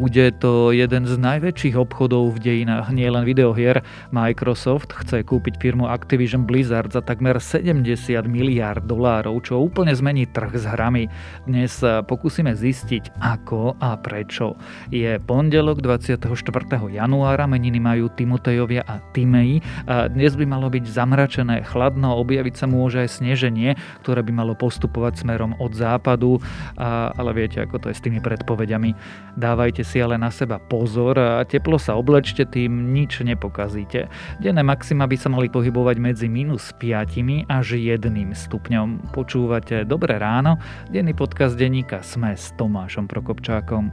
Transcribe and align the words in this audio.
Bude 0.00 0.32
to 0.32 0.72
jeden 0.72 1.04
z 1.04 1.20
najväčších 1.20 1.76
obchodov 1.76 2.32
v 2.32 2.38
dejinách 2.40 2.88
nielen 2.88 3.20
videohier. 3.20 3.84
Microsoft 4.16 4.96
chce 4.96 5.20
kúpiť 5.20 5.60
firmu 5.60 5.92
Activision 5.92 6.48
Blizzard 6.48 6.88
za 6.88 7.04
takmer 7.04 7.36
70 7.36 7.84
miliárd 8.24 8.80
dolárov, 8.88 9.44
čo 9.44 9.60
úplne 9.60 9.92
zmení 9.92 10.24
trh 10.24 10.56
s 10.56 10.64
hrami. 10.64 11.12
Dnes 11.44 11.84
sa 11.84 12.00
pokúsime 12.00 12.56
zistiť 12.56 13.20
ako 13.20 13.76
a 13.76 14.00
prečo. 14.00 14.56
Je 14.88 15.20
pondelok 15.20 15.84
24. 15.84 16.24
januára, 16.88 17.44
meniny 17.44 17.76
majú 17.76 18.08
Timotejovia 18.08 18.88
a 18.88 19.04
Timei 19.12 19.60
a 19.84 20.08
dnes 20.08 20.32
by 20.32 20.48
malo 20.48 20.72
byť 20.72 20.84
zamračené 20.88 21.60
chladno, 21.68 22.16
objaviť 22.24 22.54
sa 22.56 22.64
môže 22.64 23.04
aj 23.04 23.20
sneženie, 23.20 23.76
ktoré 24.00 24.24
by 24.24 24.32
malo 24.32 24.56
postupovať 24.56 25.28
smerom 25.28 25.60
od 25.60 25.76
západu, 25.76 26.40
a, 26.80 27.12
ale 27.20 27.36
viete, 27.36 27.60
ako 27.60 27.84
to 27.84 27.86
je 27.92 28.00
s 28.00 28.04
tými 28.08 28.24
predpovediami. 28.24 28.96
Dávajte 29.36 29.89
si 29.90 29.98
ale 29.98 30.14
na 30.14 30.30
seba 30.30 30.62
pozor 30.62 31.18
a 31.18 31.42
teplo 31.42 31.74
sa 31.74 31.98
oblečte, 31.98 32.46
tým 32.46 32.94
nič 32.94 33.26
nepokazíte. 33.26 34.06
Denné 34.38 34.62
maxima 34.62 35.10
by 35.10 35.16
sa 35.18 35.26
mali 35.26 35.50
pohybovať 35.50 35.98
medzi 35.98 36.30
minus 36.30 36.70
5 36.78 37.50
až 37.50 37.66
1 37.74 37.98
stupňom. 38.46 39.10
Počúvate 39.10 39.82
Dobré 39.82 40.22
ráno, 40.22 40.62
denný 40.94 41.18
podcast 41.18 41.58
denníka 41.58 42.06
Sme 42.06 42.38
s 42.38 42.54
Tomášom 42.54 43.10
Prokopčákom. 43.10 43.90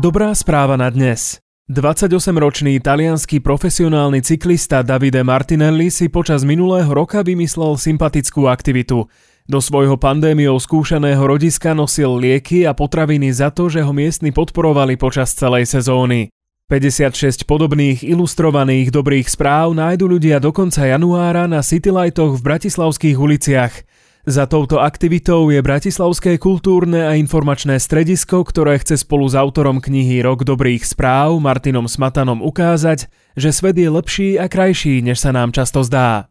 Dobrá 0.00 0.32
správa 0.32 0.80
na 0.80 0.88
dnes. 0.88 1.44
28-ročný 1.68 2.80
italianský 2.80 3.44
profesionálny 3.44 4.24
cyklista 4.24 4.80
Davide 4.80 5.20
Martinelli 5.20 5.92
si 5.92 6.08
počas 6.08 6.40
minulého 6.40 6.88
roka 6.88 7.20
vymyslel 7.20 7.76
sympatickú 7.76 8.48
aktivitu. 8.48 9.04
Do 9.48 9.64
svojho 9.64 9.96
pandémiou 9.96 10.60
skúšaného 10.60 11.24
rodiska 11.24 11.72
nosil 11.72 12.20
lieky 12.20 12.68
a 12.68 12.76
potraviny 12.76 13.32
za 13.32 13.48
to, 13.48 13.72
že 13.72 13.80
ho 13.80 13.96
miestni 13.96 14.28
podporovali 14.28 15.00
počas 15.00 15.32
celej 15.32 15.64
sezóny. 15.64 16.28
56 16.68 17.48
podobných 17.48 18.04
ilustrovaných 18.04 18.92
dobrých 18.92 19.24
správ 19.32 19.72
nájdu 19.72 20.04
ľudia 20.04 20.36
do 20.36 20.52
konca 20.52 20.84
januára 20.84 21.48
na 21.48 21.64
Citylightoch 21.64 22.36
v 22.36 22.44
bratislavských 22.44 23.16
uliciach– 23.16 23.74
za 24.28 24.44
touto 24.44 24.76
aktivitou 24.84 25.48
je 25.48 25.56
Bratislavské 25.64 26.36
kultúrne 26.36 27.00
a 27.00 27.16
informačné 27.16 27.80
stredisko, 27.80 28.44
ktoré 28.44 28.76
chce 28.76 29.00
spolu 29.00 29.24
s 29.24 29.32
autorom 29.32 29.80
knihy 29.80 30.20
Rok 30.20 30.44
dobrých 30.44 30.84
správ 30.84 31.40
Martinom 31.40 31.88
Smatanom 31.88 32.44
ukázať, 32.44 33.08
že 33.40 33.56
svet 33.56 33.80
je 33.80 33.88
lepší 33.88 34.36
a 34.36 34.44
krajší, 34.44 35.00
než 35.00 35.24
sa 35.24 35.32
nám 35.32 35.56
často 35.56 35.80
zdá. 35.80 36.28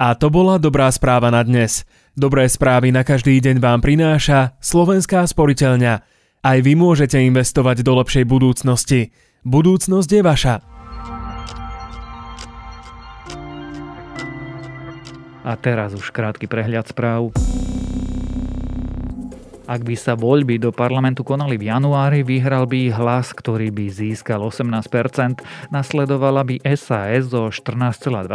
A 0.00 0.16
to 0.16 0.32
bola 0.32 0.56
dobrá 0.56 0.88
správa 0.88 1.28
na 1.28 1.44
dnes. 1.44 1.84
Dobré 2.16 2.48
správy 2.48 2.96
na 2.96 3.04
každý 3.04 3.36
deň 3.44 3.60
vám 3.60 3.84
prináša 3.84 4.56
Slovenská 4.64 5.28
sporiteľňa. 5.28 6.00
Aj 6.40 6.58
vy 6.64 6.72
môžete 6.72 7.20
investovať 7.20 7.84
do 7.84 7.92
lepšej 8.00 8.24
budúcnosti. 8.24 9.12
Budúcnosť 9.44 10.10
je 10.16 10.22
vaša. 10.24 10.54
A 15.44 15.52
teraz 15.60 15.92
už 15.92 16.08
krátky 16.08 16.48
prehľad 16.48 16.88
správ. 16.88 17.36
Ak 19.66 19.82
by 19.82 19.98
sa 19.98 20.14
voľby 20.14 20.62
do 20.62 20.70
parlamentu 20.70 21.26
konali 21.26 21.58
v 21.58 21.74
januári, 21.74 22.22
vyhral 22.22 22.70
by 22.70 22.94
hlas, 22.94 23.34
ktorý 23.34 23.74
by 23.74 23.90
získal 23.90 24.46
18%, 24.46 25.42
nasledovala 25.74 26.46
by 26.46 26.62
SAS 26.78 27.34
so 27.34 27.50
14,2% 27.50 28.30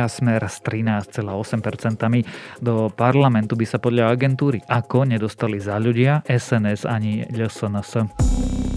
a 0.00 0.06
Smer 0.08 0.42
s 0.48 0.56
13,8%. 0.64 2.24
Do 2.64 2.88
parlamentu 2.88 3.60
by 3.60 3.66
sa 3.68 3.76
podľa 3.76 4.08
agentúry 4.08 4.64
ako 4.64 5.04
nedostali 5.04 5.60
za 5.60 5.76
ľudia, 5.76 6.24
SNS 6.24 6.88
ani 6.88 7.28
LSNS. 7.28 8.67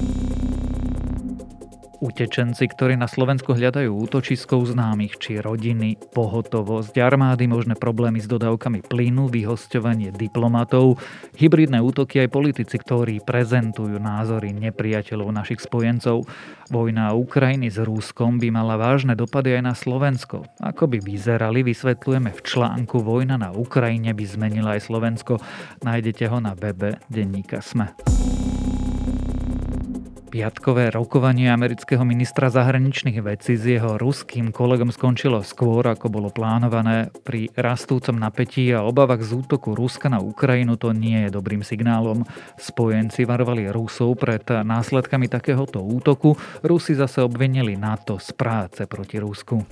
Utečenci, 2.02 2.66
ktorí 2.66 2.98
na 2.98 3.06
Slovensku 3.06 3.54
hľadajú 3.54 3.94
útočisko 3.94 4.66
známych 4.66 5.22
či 5.22 5.38
rodiny, 5.38 6.02
pohotovosť, 6.10 6.98
armády, 6.98 7.46
možné 7.46 7.78
problémy 7.78 8.18
s 8.18 8.26
dodávkami 8.26 8.82
plynu, 8.90 9.30
vyhosťovanie 9.30 10.10
diplomatov, 10.10 10.98
hybridné 11.38 11.78
útoky 11.78 12.26
aj 12.26 12.34
politici, 12.34 12.82
ktorí 12.82 13.22
prezentujú 13.22 14.02
názory 14.02 14.50
nepriateľov 14.50 15.30
našich 15.30 15.62
spojencov. 15.62 16.26
Vojna 16.74 17.14
Ukrajiny 17.14 17.70
s 17.70 17.78
Rúskom 17.78 18.42
by 18.42 18.50
mala 18.50 18.82
vážne 18.82 19.14
dopady 19.14 19.62
aj 19.62 19.62
na 19.62 19.78
Slovensko. 19.78 20.50
Ako 20.58 20.90
by 20.90 21.06
vyzerali, 21.06 21.62
vysvetľujeme 21.62 22.34
v 22.34 22.42
článku 22.42 22.98
Vojna 23.06 23.38
na 23.38 23.54
Ukrajine 23.54 24.18
by 24.18 24.26
zmenila 24.26 24.74
aj 24.74 24.90
Slovensko. 24.90 25.38
Nájdete 25.86 26.26
ho 26.34 26.42
na 26.42 26.58
webe 26.58 26.98
denníka 27.14 27.62
Sme. 27.62 27.94
Piatkové 30.32 30.96
rokovanie 30.96 31.52
amerického 31.52 32.08
ministra 32.08 32.48
zahraničných 32.48 33.20
vecí 33.20 33.60
s 33.60 33.68
jeho 33.68 34.00
ruským 34.00 34.56
kolegom 34.56 34.88
skončilo 34.88 35.44
skôr, 35.44 35.84
ako 35.84 36.08
bolo 36.08 36.32
plánované. 36.32 37.12
Pri 37.28 37.52
rastúcom 37.52 38.16
napätí 38.16 38.72
a 38.72 38.80
obavách 38.88 39.28
z 39.28 39.44
útoku 39.44 39.76
Ruska 39.76 40.08
na 40.08 40.24
Ukrajinu 40.24 40.80
to 40.80 40.96
nie 40.96 41.28
je 41.28 41.36
dobrým 41.36 41.68
signálom. 41.68 42.24
Spojenci 42.56 43.28
varovali 43.28 43.68
Rusov 43.76 44.24
pred 44.24 44.48
následkami 44.48 45.28
takéhoto 45.28 45.84
útoku, 45.84 46.40
Rusi 46.64 46.96
zase 46.96 47.20
obvinili 47.20 47.76
NATO 47.76 48.16
z 48.16 48.32
práce 48.32 48.88
proti 48.88 49.20
Rusku. 49.20 49.68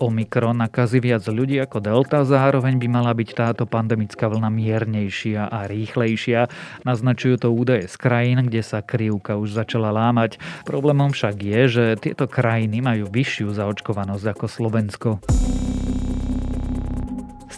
Omikron 0.00 0.56
nakazí 0.56 0.96
viac 0.98 1.28
ľudí 1.28 1.60
ako 1.60 1.78
Delta, 1.84 2.24
zároveň 2.24 2.80
by 2.80 2.88
mala 2.88 3.12
byť 3.12 3.28
táto 3.36 3.64
pandemická 3.68 4.32
vlna 4.32 4.48
miernejšia 4.48 5.52
a 5.52 5.68
rýchlejšia. 5.68 6.48
Naznačujú 6.88 7.36
to 7.36 7.52
údaje 7.52 7.84
z 7.84 7.96
krajín, 8.00 8.48
kde 8.48 8.64
sa 8.64 8.80
krivka 8.80 9.36
už 9.36 9.52
začala 9.52 9.92
lámať. 9.92 10.40
Problémom 10.64 11.12
však 11.12 11.36
je, 11.36 11.62
že 11.68 11.84
tieto 12.00 12.24
krajiny 12.24 12.80
majú 12.80 13.12
vyššiu 13.12 13.52
zaočkovanosť 13.52 14.26
ako 14.32 14.46
Slovensko. 14.48 15.10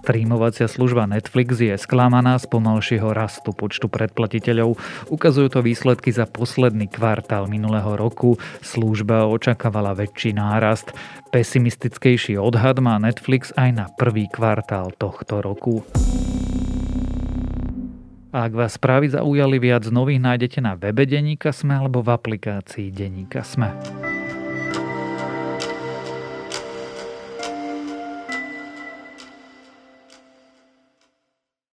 Streamovacia 0.02 0.66
služba 0.66 1.06
Netflix 1.06 1.62
je 1.62 1.78
sklamaná 1.78 2.34
z 2.34 2.50
pomalšieho 2.50 3.14
rastu 3.14 3.54
počtu 3.54 3.86
predplatiteľov. 3.86 4.74
Ukazujú 5.14 5.46
to 5.46 5.62
výsledky 5.62 6.10
za 6.10 6.26
posledný 6.26 6.90
kvartál 6.90 7.46
minulého 7.46 7.94
roku. 7.94 8.34
Služba 8.66 9.30
očakávala 9.30 9.94
väčší 9.94 10.34
nárast. 10.34 10.90
Pesimistickejší 11.30 12.34
odhad 12.34 12.82
má 12.82 12.98
Netflix 12.98 13.54
aj 13.54 13.70
na 13.70 13.86
prvý 13.94 14.26
kvartál 14.26 14.90
tohto 14.98 15.38
roku. 15.38 15.86
Ak 18.34 18.50
vás 18.58 18.74
správy 18.74 19.06
zaujali 19.06 19.62
viac 19.62 19.86
nových, 19.86 20.18
nájdete 20.18 20.58
na 20.66 20.74
webe 20.74 21.06
Deníka 21.06 21.54
Sme 21.54 21.78
alebo 21.78 22.02
v 22.02 22.10
aplikácii 22.10 22.90
Deníka 22.90 23.46
Sme. 23.46 23.70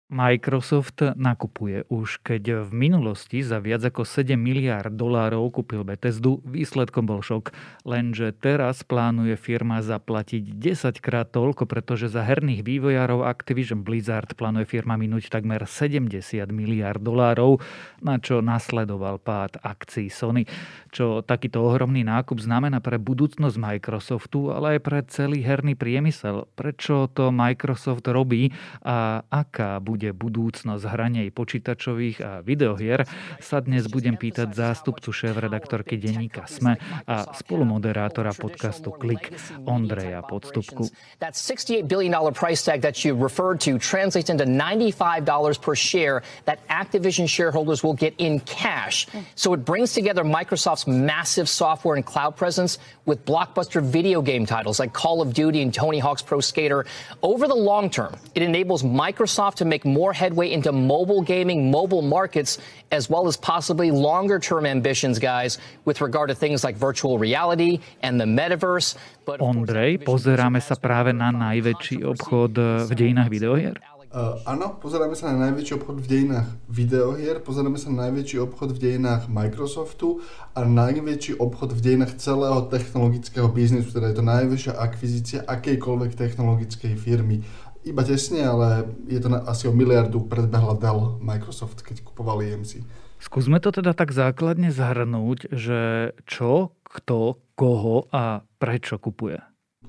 Microsoft 0.09 1.05
nakupuje 1.05 1.85
už 1.85 2.25
keď 2.25 2.65
v 2.65 2.71
minulosti 2.73 3.45
za 3.45 3.61
viac 3.61 3.85
ako 3.85 4.01
7 4.01 4.33
miliard 4.41 4.89
dolárov 4.89 5.53
kúpil 5.53 5.85
Bethesdu, 5.85 6.41
výsledkom 6.49 7.05
bol 7.05 7.21
šok. 7.21 7.53
Lenže 7.85 8.33
teraz 8.33 8.81
plánuje 8.81 9.37
firma 9.37 9.85
zaplatiť 9.85 10.57
10 10.57 10.97
krát 10.97 11.29
toľko, 11.29 11.69
pretože 11.69 12.09
za 12.09 12.25
herných 12.25 12.65
vývojárov 12.65 13.21
Activision 13.21 13.85
Blizzard 13.85 14.33
plánuje 14.33 14.65
firma 14.65 14.97
minúť 14.97 15.29
takmer 15.29 15.69
70 15.69 16.09
miliard 16.49 16.97
dolárov, 16.97 17.61
na 18.01 18.17
čo 18.17 18.41
nasledoval 18.41 19.21
pád 19.21 19.61
akcií 19.61 20.09
Sony. 20.09 20.49
Čo 20.89 21.21
takýto 21.21 21.61
ohromný 21.61 22.01
nákup 22.01 22.41
znamená 22.41 22.81
pre 22.81 22.97
budúcnosť 22.97 23.61
Microsoftu, 23.61 24.57
ale 24.57 24.77
aj 24.77 24.79
pre 24.81 25.05
celý 25.05 25.45
herný 25.45 25.77
priemysel. 25.77 26.49
Prečo 26.57 27.13
to 27.13 27.29
Microsoft 27.29 28.09
robí 28.09 28.49
a 28.81 29.21
aká 29.29 29.77
bude 29.77 29.98
bude 29.99 30.15
budúcnosť 30.15 30.87
hranej 30.87 31.27
počítačových 31.35 32.17
a 32.23 32.31
videohier, 32.39 33.03
sa 33.43 33.59
dnes 33.59 33.91
budem 33.91 34.15
pýtať 34.15 34.55
zástupcu 34.55 35.11
šéf-redaktorky 35.11 35.99
denníka 35.99 36.47
SME 36.47 36.79
a 37.03 37.27
spolumoderátora 37.35 38.31
podcastu 38.31 38.95
Klik 38.95 39.35
Ondreja 39.67 40.23
Podstupku. 40.23 40.87
That 41.19 41.35
$68 41.35 41.91
billion 41.91 42.15
price 42.31 42.63
tag 42.63 42.79
that 42.87 43.03
you 43.03 43.11
referred 43.11 43.59
to 43.67 43.75
translates 43.75 44.31
into 44.31 44.47
$95 44.47 45.27
per 45.59 45.75
share 45.75 46.23
that 46.47 46.63
Activision 46.71 47.27
shareholders 47.27 47.83
will 47.83 47.97
get 47.99 48.15
in 48.23 48.39
cash. 48.47 49.03
So 49.35 49.51
it 49.51 49.67
brings 49.67 49.91
together 49.91 50.23
Microsoft's 50.23 50.87
massive 50.87 51.51
software 51.51 51.99
and 51.99 52.07
cloud 52.07 52.39
presence 52.39 52.79
with 53.03 53.27
blockbuster 53.27 53.83
video 53.83 54.23
game 54.23 54.47
titles 54.47 54.79
like 54.79 54.95
Call 54.95 55.19
of 55.19 55.35
Duty 55.35 55.59
and 55.59 55.75
Tony 55.75 55.99
Hawk's 55.99 56.23
Pro 56.23 56.39
Skater. 56.39 56.87
Over 57.19 57.51
the 57.51 57.59
long 57.59 57.91
term, 57.91 58.15
it 58.31 58.47
enables 58.47 58.87
Microsoft 58.87 59.59
to 59.59 59.65
make 59.65 59.88
more 59.89 60.13
headway 60.13 60.53
into 60.53 60.69
mobile 60.69 61.25
gaming, 61.25 61.73
mobile 61.73 62.05
markets, 62.05 62.61
as 62.93 63.09
well 63.09 63.25
as 63.25 63.33
possibly 63.33 63.89
longer 63.89 64.37
term 64.37 64.69
ambitions, 64.69 65.17
guys, 65.17 65.57
with 65.89 65.99
regard 65.99 66.29
to 66.29 66.35
things 66.37 66.61
like 66.61 66.77
virtual 66.77 67.17
reality 67.17 67.81
and 68.05 68.21
the 68.21 68.29
metaverse. 68.29 68.93
But 69.25 69.41
Ondrej, 69.41 70.05
pozeráme 70.05 70.61
sa 70.61 70.77
práve 70.77 71.09
na 71.11 71.33
najväčší 71.33 72.05
obchod 72.05 72.85
v 72.85 72.91
dejinách 72.93 73.29
videohier. 73.33 73.77
Uh, 74.09 74.41
áno, 74.41 74.81
pozeráme 74.81 75.13
sa 75.13 75.29
na 75.29 75.53
najväčší 75.53 75.77
obchod 75.77 76.01
v 76.01 76.07
dejinách 76.09 76.49
videohier, 76.65 77.45
pozeráme 77.45 77.77
sa 77.77 77.93
na 77.93 78.09
najväčší 78.09 78.41
obchod 78.41 78.73
v 78.73 78.81
dejinách 78.81 79.29
Microsoftu 79.29 80.25
a 80.57 80.65
najväčší 80.65 81.37
obchod 81.37 81.77
v 81.77 81.81
dejinách 81.85 82.17
celého 82.17 82.65
technologického 82.73 83.45
biznisu, 83.53 83.93
teda 83.93 84.09
je 84.09 84.17
to 84.17 84.25
najväčšia 84.25 84.73
akvizícia 84.81 85.39
akejkoľvek 85.45 86.17
technologickej 86.17 86.97
firmy. 86.97 87.45
Iba 87.87 88.03
tesne, 88.03 88.43
ale 88.43 88.91
je 89.07 89.19
to 89.23 89.31
na, 89.31 89.43
asi 89.47 89.67
o 89.69 89.73
miliardu 89.73 90.27
predbehla 90.27 90.75
Dell 90.75 91.17
Microsoft, 91.23 91.79
keď 91.79 92.03
kupovali 92.03 92.51
EMC. 92.51 92.83
Skúsme 93.19 93.59
to 93.59 93.71
teda 93.71 93.95
tak 93.95 94.15
základne 94.15 94.71
zhrnúť, 94.71 95.51
že 95.51 96.11
čo, 96.23 96.75
kto, 96.83 97.39
koho 97.55 98.07
a 98.11 98.43
prečo 98.59 98.95
kupuje. 98.99 99.39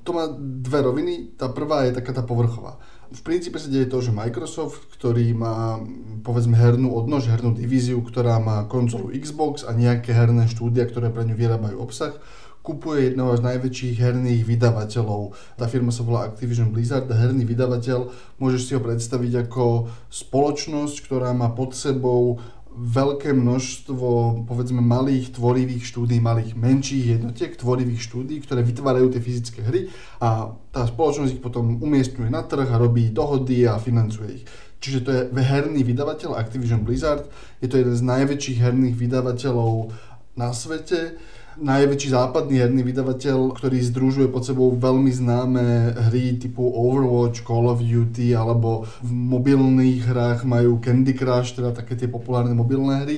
To 0.02 0.10
má 0.16 0.26
dve 0.34 0.81
roviny. 0.87 1.37
Tá 1.38 1.52
prvá 1.52 1.87
je 1.87 1.98
taká 1.98 2.10
tá 2.16 2.22
povrchová 2.26 2.81
v 3.10 3.20
princípe 3.26 3.58
sa 3.58 3.66
deje 3.66 3.90
to, 3.90 3.98
že 3.98 4.14
Microsoft, 4.14 4.86
ktorý 4.94 5.34
má 5.34 5.82
povedzme 6.22 6.54
hernú 6.54 6.94
odnož, 6.94 7.26
hernú 7.26 7.58
divíziu, 7.58 7.98
ktorá 8.06 8.38
má 8.38 8.62
konzolu 8.70 9.10
Xbox 9.10 9.66
a 9.66 9.75
nejaké 9.75 10.14
herné 10.14 10.46
štúdia, 10.46 10.86
ktoré 10.86 11.10
pre 11.10 11.26
ňu 11.26 11.34
vyrábajú 11.34 11.76
obsah, 11.82 12.14
kupuje 12.60 13.12
jedného 13.12 13.32
z 13.36 13.42
najväčších 13.44 13.96
herných 13.96 14.42
vydavateľov. 14.44 15.32
Tá 15.56 15.64
firma 15.66 15.88
sa 15.88 16.04
volá 16.04 16.28
Activision 16.28 16.70
Blizzard 16.70 17.08
herný 17.08 17.48
vydavateľ 17.48 18.12
môžeš 18.36 18.60
si 18.68 18.72
ho 18.76 18.80
predstaviť 18.84 19.48
ako 19.48 19.88
spoločnosť, 20.12 20.96
ktorá 21.08 21.32
má 21.32 21.48
pod 21.56 21.72
sebou 21.72 22.36
veľké 22.70 23.34
množstvo, 23.34 24.08
povedzme, 24.46 24.78
malých 24.78 25.34
tvorivých 25.34 25.84
štúdí, 25.84 26.22
malých 26.22 26.54
menších 26.54 27.18
jednotiek, 27.18 27.52
tvorivých 27.58 28.00
štúdí, 28.00 28.40
ktoré 28.46 28.62
vytvárajú 28.62 29.10
tie 29.10 29.20
fyzické 29.20 29.60
hry 29.66 29.90
a 30.22 30.54
tá 30.70 30.86
spoločnosť 30.86 31.36
ich 31.36 31.42
potom 31.42 31.82
umiestňuje 31.82 32.30
na 32.30 32.46
trh 32.46 32.70
a 32.70 32.80
robí 32.80 33.10
dohody 33.10 33.66
a 33.66 33.76
financuje 33.76 34.40
ich. 34.40 34.44
Čiže 34.80 35.00
to 35.04 35.10
je 35.12 35.20
herný 35.44 35.82
vydavateľ 35.84 36.38
Activision 36.38 36.86
Blizzard, 36.86 37.28
je 37.60 37.68
to 37.68 37.76
jeden 37.76 37.92
z 37.92 38.06
najväčších 38.06 38.58
herných 38.62 38.96
vydavateľov 38.96 39.92
na 40.38 40.54
svete 40.56 41.20
najväčší 41.58 42.14
západný 42.14 42.62
herný 42.62 42.87
vydavateľ, 42.87 43.56
ktorý 43.58 43.79
združuje 43.82 44.29
pod 44.31 44.47
sebou 44.47 44.70
veľmi 44.76 45.11
známe 45.11 45.97
hry 46.11 46.38
typu 46.38 46.62
Overwatch, 46.62 47.43
Call 47.43 47.67
of 47.67 47.82
Duty 47.82 48.37
alebo 48.37 48.87
v 49.02 49.11
mobilných 49.11 50.06
hrách 50.06 50.41
majú 50.47 50.79
Candy 50.79 51.17
Crush, 51.17 51.58
teda 51.58 51.75
také 51.75 51.99
tie 51.99 52.06
populárne 52.06 52.55
mobilné 52.55 53.02
hry. 53.02 53.17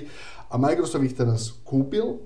A 0.49 0.57
Microsoft 0.57 1.05
ich 1.05 1.17
teraz 1.17 1.53
kúpil 1.65 2.25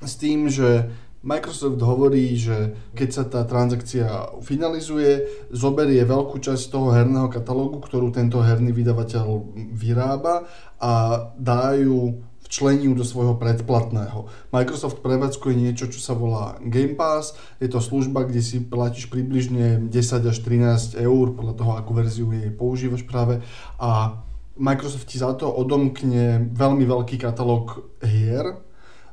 s 0.00 0.16
tým, 0.16 0.48
že 0.48 0.88
Microsoft 1.26 1.82
hovorí, 1.82 2.38
že 2.38 2.78
keď 2.94 3.08
sa 3.10 3.24
tá 3.26 3.42
transakcia 3.42 4.38
finalizuje, 4.46 5.26
zoberie 5.50 6.06
veľkú 6.06 6.38
časť 6.38 6.70
toho 6.70 6.94
herného 6.94 7.26
katalógu, 7.26 7.82
ktorú 7.82 8.14
tento 8.14 8.38
herný 8.38 8.70
vydavateľ 8.70 9.26
vyrába 9.74 10.46
a 10.78 11.26
dajú 11.34 12.22
včlení 12.46 12.86
do 12.94 13.02
svojho 13.02 13.34
predplatného. 13.34 14.30
Microsoft 14.54 15.02
prevádzkuje 15.02 15.54
niečo, 15.58 15.90
čo 15.90 15.98
sa 15.98 16.14
volá 16.14 16.54
Game 16.62 16.94
Pass. 16.94 17.34
Je 17.58 17.66
to 17.66 17.82
služba, 17.82 18.22
kde 18.22 18.38
si 18.38 18.62
platíš 18.62 19.10
približne 19.10 19.90
10 19.90 20.30
až 20.30 20.36
13 20.38 20.94
eur, 21.02 21.26
podľa 21.34 21.54
toho, 21.58 21.72
akú 21.74 21.90
verziu 21.92 22.30
jej 22.30 22.54
používaš 22.54 23.02
práve. 23.02 23.42
A 23.82 24.22
Microsoft 24.56 25.10
ti 25.10 25.20
za 25.20 25.34
to 25.36 25.50
odomkne 25.50 26.48
veľmi 26.54 26.86
veľký 26.88 27.20
katalóg 27.20 27.84
hier, 28.00 28.65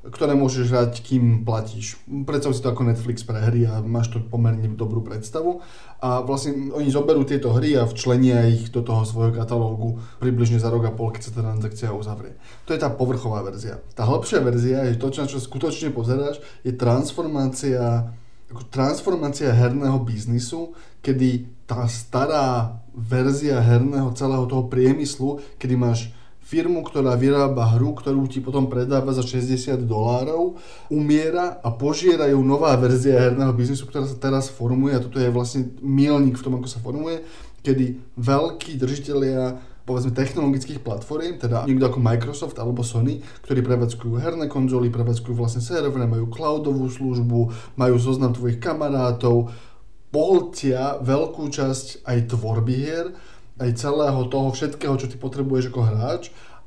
ktoré 0.04 0.36
môžeš 0.36 0.68
hrať, 0.68 0.94
kým 1.00 1.48
platíš. 1.48 1.96
Predstav 2.28 2.52
si 2.52 2.60
to 2.60 2.76
ako 2.76 2.92
Netflix 2.92 3.24
pre 3.24 3.40
hry 3.40 3.64
a 3.64 3.80
máš 3.80 4.12
to 4.12 4.20
pomerne 4.20 4.68
dobrú 4.76 5.00
predstavu. 5.00 5.64
A 6.04 6.20
vlastne 6.20 6.76
oni 6.76 6.92
zoberú 6.92 7.24
tieto 7.24 7.56
hry 7.56 7.80
a 7.80 7.88
včlenia 7.88 8.52
ich 8.52 8.68
do 8.68 8.84
toho 8.84 9.08
svojho 9.08 9.32
katalógu 9.32 10.04
približne 10.20 10.60
za 10.60 10.68
rok 10.68 10.84
a 10.88 10.92
pol, 10.92 11.16
keď 11.16 11.22
sa 11.24 11.32
tá 11.32 11.42
transakcia 11.48 11.96
uzavrie. 11.96 12.36
To 12.68 12.76
je 12.76 12.84
tá 12.84 12.92
povrchová 12.92 13.40
verzia. 13.48 13.80
Tá 13.96 14.04
hĺbšia 14.04 14.44
verzia 14.44 14.84
je 14.92 15.00
to, 15.00 15.08
na 15.16 15.24
čo 15.24 15.40
skutočne 15.40 15.96
pozeráš, 15.96 16.44
je 16.68 16.76
transformácia 16.76 18.12
transformácia 18.70 19.50
herného 19.50 19.98
biznisu, 20.06 20.78
kedy 21.02 21.50
tá 21.66 21.90
stará 21.90 22.78
verzia 22.94 23.58
herného 23.58 24.14
celého 24.14 24.46
toho 24.46 24.70
priemyslu, 24.70 25.42
kedy 25.58 25.74
máš 25.74 26.14
firmu, 26.54 26.86
ktorá 26.86 27.18
vyrába 27.18 27.66
hru, 27.74 27.98
ktorú 27.98 28.30
ti 28.30 28.38
potom 28.38 28.70
predáva 28.70 29.10
za 29.10 29.26
60 29.26 29.90
dolárov, 29.90 30.62
umiera 30.94 31.58
a 31.66 31.74
požierajú 31.74 32.38
nová 32.46 32.78
verzia 32.78 33.18
herného 33.18 33.58
biznisu, 33.58 33.90
ktorá 33.90 34.06
sa 34.06 34.14
teraz 34.22 34.54
formuje. 34.54 34.94
A 34.94 35.02
toto 35.02 35.18
je 35.18 35.34
vlastne 35.34 35.74
milník 35.82 36.38
v 36.38 36.46
tom, 36.46 36.54
ako 36.62 36.70
sa 36.70 36.78
formuje, 36.78 37.26
kedy 37.66 37.98
veľkí 38.22 38.78
držiteľia 38.78 39.74
povedzme 39.84 40.16
technologických 40.16 40.80
platform, 40.80 41.44
teda 41.44 41.68
niekto 41.68 41.92
ako 41.92 42.00
Microsoft 42.00 42.56
alebo 42.56 42.88
Sony, 42.88 43.20
ktorí 43.44 43.60
prevádzkujú 43.60 44.16
herné 44.16 44.48
konzoly, 44.48 44.88
prevádzkujú 44.88 45.36
vlastne 45.36 45.60
servery, 45.60 46.08
majú 46.08 46.32
cloudovú 46.32 46.88
službu, 46.88 47.52
majú 47.76 47.96
zoznam 48.00 48.32
tvojich 48.32 48.64
kamarátov, 48.64 49.52
pohltia 50.14 51.02
veľkú 51.04 51.50
časť 51.52 52.06
aj 52.06 52.18
tvorby 52.32 52.74
hier 52.78 53.12
aj 53.62 53.70
celého 53.78 54.26
toho 54.30 54.50
všetkého, 54.50 54.98
čo 54.98 55.10
ty 55.10 55.16
potrebuješ 55.18 55.70
ako 55.70 55.82
hráč 55.86 56.24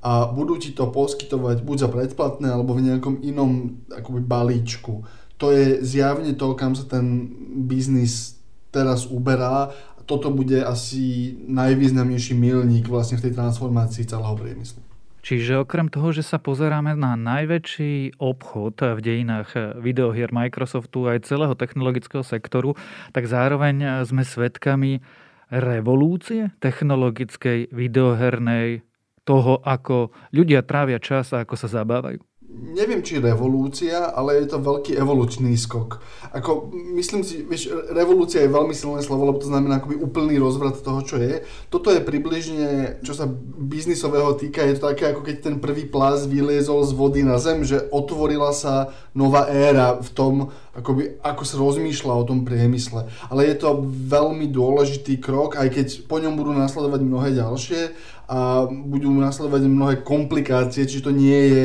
a 0.07 0.31
budú 0.31 0.55
ti 0.61 0.71
to 0.71 0.87
poskytovať 0.87 1.67
buď 1.67 1.77
za 1.83 1.89
predplatné 1.91 2.47
alebo 2.47 2.79
v 2.79 2.93
nejakom 2.93 3.27
inom 3.27 3.83
akoby 3.91 4.23
balíčku. 4.23 5.03
To 5.37 5.51
je 5.51 5.83
zjavne 5.83 6.33
to, 6.39 6.55
kam 6.55 6.79
sa 6.79 6.87
ten 6.87 7.29
biznis 7.67 8.39
teraz 8.71 9.11
uberá. 9.11 9.75
Toto 10.07 10.31
bude 10.31 10.63
asi 10.63 11.35
najvýznamnejší 11.51 12.39
milník 12.39 12.87
vlastne 12.87 13.19
v 13.19 13.27
tej 13.27 13.33
transformácii 13.35 14.07
celého 14.07 14.39
priemyslu. 14.39 14.79
Čiže 15.27 15.67
okrem 15.67 15.91
toho, 15.91 16.15
že 16.15 16.23
sa 16.23 16.39
pozeráme 16.39 16.95
na 16.95 17.19
najväčší 17.19 18.23
obchod 18.23 18.95
v 18.95 19.01
dejinách 19.03 19.83
videohier 19.83 20.31
Microsoftu 20.31 21.11
aj 21.11 21.27
celého 21.27 21.59
technologického 21.59 22.23
sektoru, 22.23 22.79
tak 23.11 23.27
zároveň 23.27 24.07
sme 24.07 24.23
svedkami 24.23 25.03
revolúcie 25.51 26.51
technologickej, 26.59 27.71
videohernej, 27.71 28.87
toho, 29.27 29.59
ako 29.67 30.15
ľudia 30.31 30.63
trávia 30.63 31.03
čas 31.03 31.35
a 31.35 31.43
ako 31.43 31.59
sa 31.59 31.67
zabávajú? 31.67 32.23
Neviem, 32.49 33.03
či 33.03 33.19
revolúcia, 33.21 34.13
ale 34.13 34.41
je 34.41 34.53
to 34.53 34.63
veľký 34.63 34.97
evolučný 34.97 35.53
skok. 35.57 36.01
Ako, 36.33 36.71
myslím 36.97 37.25
si, 37.25 37.43
vieš, 37.43 37.73
revolúcia 37.91 38.45
je 38.45 38.53
veľmi 38.53 38.73
silné 38.73 39.01
slovo, 39.01 39.29
lebo 39.29 39.41
to 39.41 39.51
znamená 39.51 39.81
akoby 39.81 39.97
úplný 39.99 40.37
rozvrat 40.37 40.81
toho, 40.81 41.01
čo 41.03 41.17
je. 41.19 41.43
Toto 41.69 41.89
je 41.93 42.05
približne, 42.05 43.01
čo 43.03 43.17
sa 43.17 43.29
biznisového 43.57 44.37
týka, 44.37 44.65
je 44.65 44.77
to 44.79 44.89
také, 44.93 45.13
ako 45.13 45.25
keď 45.25 45.37
ten 45.43 45.57
prvý 45.59 45.89
plás 45.89 46.29
vyliezol 46.29 46.85
z 46.85 46.93
vody 46.93 47.21
na 47.25 47.41
zem, 47.41 47.65
že 47.65 47.89
otvorila 47.91 48.53
sa 48.53 48.93
nová 49.17 49.49
éra 49.49 49.97
v 49.97 50.09
tom, 50.13 50.33
akoby, 50.77 51.17
ako 51.25 51.43
sa 51.49 51.57
rozmýšľa 51.57 52.13
o 52.15 52.29
tom 52.29 52.45
priemysle. 52.45 53.09
Ale 53.33 53.49
je 53.49 53.57
to 53.57 53.85
veľmi 53.89 54.49
dôležitý 54.53 55.19
krok, 55.19 55.57
aj 55.57 55.73
keď 55.73 55.87
po 56.05 56.21
ňom 56.21 56.37
budú 56.37 56.53
nasledovať 56.53 57.01
mnohé 57.01 57.29
ďalšie 57.33 58.15
a 58.27 58.67
budú 58.67 59.15
nasledovať 59.15 59.63
mnohé 59.71 59.95
komplikácie, 60.03 60.83
čiže 60.83 61.07
to 61.07 61.13
nie 61.15 61.41
je 61.47 61.63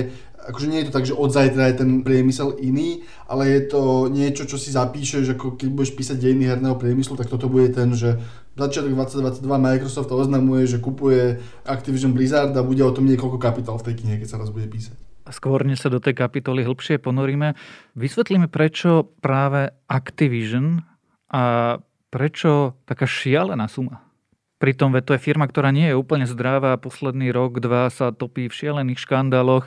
akože 0.47 0.67
nie 0.67 0.79
je 0.81 0.87
to 0.89 0.95
tak, 0.95 1.05
že 1.05 1.17
od 1.17 1.29
zajtra 1.29 1.69
je 1.69 1.75
ten 1.85 1.89
priemysel 2.01 2.57
iný, 2.57 3.05
ale 3.29 3.47
je 3.49 3.61
to 3.69 4.09
niečo, 4.09 4.49
čo 4.49 4.57
si 4.57 4.73
zapíšeš, 4.73 5.37
ako 5.37 5.55
keď 5.59 5.67
budeš 5.69 5.93
písať 5.93 6.17
dejiny 6.17 6.49
herného 6.49 6.75
priemyslu, 6.77 7.13
tak 7.17 7.29
toto 7.29 7.45
bude 7.45 7.69
ten, 7.69 7.93
že 7.93 8.17
začiatok 8.57 8.93
2022 8.93 9.45
Microsoft 9.45 10.09
oznamuje, 10.11 10.65
že 10.65 10.81
kupuje 10.81 11.39
Activision 11.65 12.11
Blizzard 12.17 12.53
a 12.57 12.65
bude 12.65 12.81
o 12.81 12.93
tom 12.93 13.05
niekoľko 13.05 13.37
kapitál 13.37 13.77
v 13.77 13.91
tej 13.91 13.95
knihe, 14.01 14.15
keď 14.21 14.27
sa 14.27 14.39
raz 14.41 14.49
bude 14.49 14.65
písať. 14.65 14.97
Skôr 15.31 15.63
než 15.63 15.79
sa 15.79 15.93
do 15.93 16.01
tej 16.01 16.17
kapitoly 16.17 16.65
hĺbšie 16.65 16.99
ponoríme, 16.99 17.55
vysvetlíme, 17.95 18.51
prečo 18.51 19.15
práve 19.23 19.71
Activision 19.87 20.83
a 21.31 21.77
prečo 22.11 22.75
taká 22.83 23.07
šialená 23.07 23.71
suma. 23.71 24.03
Pritom 24.59 24.93
to 25.01 25.17
je 25.17 25.23
firma, 25.23 25.49
ktorá 25.49 25.73
nie 25.73 25.89
je 25.89 25.97
úplne 25.97 26.29
zdravá, 26.29 26.77
posledný 26.77 27.33
rok, 27.33 27.57
dva 27.63 27.89
sa 27.89 28.13
topí 28.13 28.45
v 28.45 28.53
šialených 28.53 29.01
škandáloch 29.01 29.65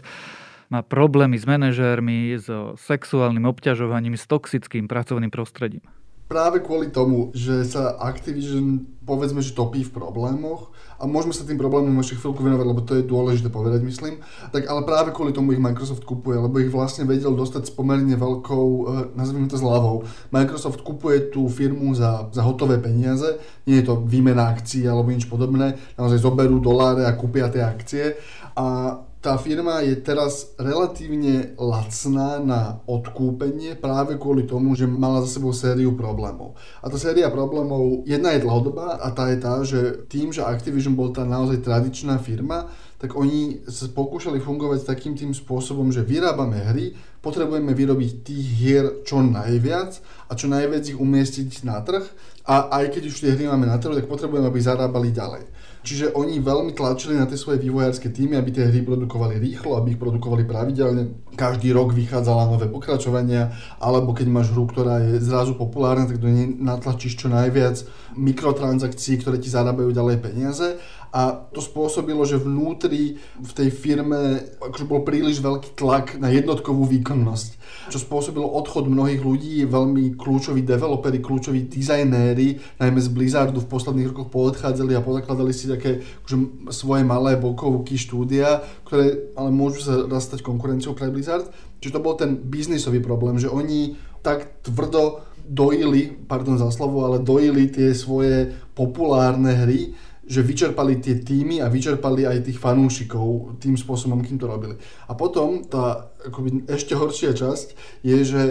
má 0.75 0.83
problémy 0.83 1.39
s 1.39 1.47
manažérmi, 1.47 2.35
so 2.43 2.75
sexuálnym 2.75 3.47
obťažovaním, 3.47 4.19
s 4.19 4.27
toxickým 4.27 4.91
pracovným 4.91 5.31
prostredím. 5.31 5.87
Práve 6.25 6.65
kvôli 6.65 6.91
tomu, 6.91 7.31
že 7.37 7.63
sa 7.63 7.95
Activision 8.01 8.83
povedzme, 9.05 9.45
že 9.45 9.53
topí 9.53 9.85
v 9.85 9.93
problémoch 9.93 10.73
a 10.97 11.05
môžeme 11.05 11.37
sa 11.37 11.45
tým 11.45 11.61
problémom 11.61 11.93
ešte 12.01 12.17
chvíľku 12.17 12.41
venovať, 12.41 12.67
lebo 12.67 12.81
to 12.81 12.97
je 12.97 13.05
dôležité 13.05 13.53
povedať, 13.53 13.85
myslím. 13.85 14.25
Tak 14.49 14.65
ale 14.65 14.89
práve 14.89 15.13
kvôli 15.13 15.37
tomu 15.37 15.53
ich 15.53 15.61
Microsoft 15.61 16.09
kupuje, 16.09 16.41
lebo 16.41 16.57
ich 16.65 16.73
vlastne 16.73 17.05
vedel 17.05 17.37
dostať 17.37 17.69
s 17.69 17.73
pomerne 17.77 18.17
veľkou, 18.17 18.67
eh, 18.67 18.87
nazvime 19.13 19.53
to 19.53 19.61
zľavou. 19.61 20.09
Microsoft 20.33 20.81
kupuje 20.81 21.29
tú 21.29 21.47
firmu 21.53 21.93
za, 21.93 22.33
za 22.33 22.41
hotové 22.41 22.81
peniaze, 22.81 23.37
nie 23.69 23.85
je 23.85 23.93
to 23.93 24.01
výmena 24.01 24.49
akcií 24.49 24.89
alebo 24.89 25.13
nič 25.13 25.29
podobné, 25.29 25.77
naozaj 26.01 26.25
zoberú 26.25 26.57
doláre 26.57 27.05
a 27.05 27.13
kúpia 27.13 27.53
tie 27.53 27.61
akcie 27.61 28.17
a 28.57 28.97
tá 29.25 29.41
firma 29.41 29.81
je 29.81 29.97
teraz 30.05 30.53
relatívne 30.61 31.57
lacná 31.57 32.45
na 32.45 32.85
odkúpenie 32.85 33.73
práve 33.73 34.21
kvôli 34.21 34.45
tomu, 34.45 34.77
že 34.77 34.85
mala 34.85 35.25
za 35.25 35.41
sebou 35.41 35.57
sériu 35.57 35.97
problémov. 35.97 36.61
A 36.85 36.93
tá 36.93 37.01
séria 37.01 37.33
problémov, 37.33 38.05
jedna 38.05 38.37
je 38.37 38.45
dlhodobá 38.45 39.01
a 39.01 39.09
tá 39.17 39.33
je 39.33 39.39
tá, 39.41 39.65
že 39.65 40.05
tým, 40.13 40.29
že 40.29 40.45
Activision 40.45 40.93
bol 40.93 41.09
tá 41.09 41.25
naozaj 41.25 41.65
tradičná 41.65 42.21
firma, 42.21 42.69
tak 43.01 43.17
oni 43.17 43.65
sa 43.65 43.89
pokúšali 43.89 44.45
fungovať 44.45 44.85
takým 44.85 45.17
tým 45.17 45.33
spôsobom, 45.33 45.89
že 45.89 46.05
vyrábame 46.05 46.61
hry, 46.61 46.93
potrebujeme 47.25 47.73
vyrobiť 47.73 48.11
tých 48.29 48.47
hier 48.61 48.85
čo 49.09 49.25
najviac 49.25 50.05
a 50.29 50.37
čo 50.37 50.53
najviac 50.53 50.85
ich 50.85 51.01
umiestniť 51.01 51.65
na 51.65 51.81
trh 51.81 52.05
a 52.45 52.77
aj 52.77 52.93
keď 52.93 53.03
už 53.09 53.25
tie 53.25 53.33
hry 53.33 53.49
máme 53.49 53.65
na 53.65 53.81
trhu, 53.81 53.97
tak 53.97 54.05
potrebujeme, 54.05 54.45
aby 54.45 54.61
zarábali 54.61 55.17
ďalej. 55.17 55.45
Čiže 55.85 56.17
oni 56.17 56.41
veľmi 56.41 56.73
tlačili 56.73 57.13
na 57.13 57.29
tie 57.29 57.37
svoje 57.37 57.61
vývojárske 57.61 58.09
týmy, 58.09 58.41
aby 58.41 58.57
tie 58.57 58.73
hry 58.73 58.81
produkovali 58.81 59.37
rýchlo, 59.37 59.77
aby 59.77 59.93
ich 59.93 60.01
produkovali 60.01 60.49
pravidelne. 60.49 61.13
Každý 61.37 61.77
rok 61.77 61.93
vychádzala 61.93 62.49
nové 62.49 62.73
pokračovania, 62.73 63.53
alebo 63.77 64.17
keď 64.17 64.33
máš 64.33 64.49
hru, 64.57 64.65
ktorá 64.65 65.05
je 65.05 65.21
zrazu 65.21 65.53
populárna, 65.53 66.09
tak 66.09 66.25
do 66.25 66.33
nej 66.33 66.49
natlačíš 66.49 67.21
čo 67.21 67.29
najviac 67.29 67.85
mikrotransakcií, 68.17 69.21
ktoré 69.21 69.37
ti 69.37 69.53
zarábajú 69.53 69.93
ďalej 69.93 70.17
peniaze 70.25 70.81
a 71.15 71.47
to 71.55 71.63
spôsobilo, 71.63 72.27
že 72.27 72.43
vnútri 72.43 73.23
v 73.39 73.53
tej 73.55 73.71
firme 73.71 74.51
akože 74.59 74.83
bol 74.83 75.07
príliš 75.07 75.39
veľký 75.39 75.79
tlak 75.79 76.19
na 76.19 76.27
jednotkovú 76.35 76.91
výkonnosť, 76.91 77.49
čo 77.95 78.03
spôsobilo 78.03 78.51
odchod 78.51 78.91
mnohých 78.91 79.23
ľudí, 79.23 79.63
veľmi 79.63 80.19
kľúčoví 80.19 80.67
developeri, 80.67 81.23
kľúčoví 81.23 81.71
dizajnéri, 81.71 82.59
najmä 82.83 82.99
z 82.99 83.09
Blizzardu 83.15 83.63
v 83.63 83.71
posledných 83.71 84.11
rokoch 84.11 84.35
poodchádzali 84.35 84.99
a 84.99 85.07
pozakladali 85.07 85.55
si 85.55 85.71
také 85.75 86.07
akože 86.25 86.37
svoje 86.71 87.03
malé 87.03 87.35
bokovky 87.37 87.99
štúdia, 87.99 88.63
ktoré 88.87 89.35
ale 89.35 89.51
môžu 89.51 89.83
sa 89.83 89.95
raz 90.07 90.27
stať 90.31 90.47
konkurenciou 90.47 90.95
pre 90.95 91.11
Blizzard. 91.11 91.51
Čiže 91.83 91.95
to 91.99 92.05
bol 92.05 92.15
ten 92.17 92.39
biznisový 92.39 93.03
problém, 93.03 93.37
že 93.37 93.53
oni 93.53 93.99
tak 94.25 94.65
tvrdo 94.65 95.21
dojili, 95.45 96.09
pardon 96.25 96.57
za 96.57 96.73
slovo, 96.73 97.05
ale 97.05 97.21
dojili 97.21 97.69
tie 97.69 97.93
svoje 97.93 98.57
populárne 98.73 99.53
hry, 99.53 99.93
že 100.25 100.41
vyčerpali 100.41 101.05
tie 101.05 101.21
týmy 101.21 101.61
a 101.61 101.69
vyčerpali 101.69 102.25
aj 102.25 102.49
tých 102.49 102.57
fanúšikov 102.57 103.61
tým 103.61 103.77
spôsobom, 103.77 104.25
kým 104.25 104.41
to 104.41 104.49
robili. 104.49 104.81
A 105.05 105.13
potom 105.13 105.69
tá 105.69 106.09
akoby 106.25 106.65
ešte 106.65 106.97
horšia 106.97 107.37
časť 107.37 108.01
je, 108.01 108.19
že 108.25 108.43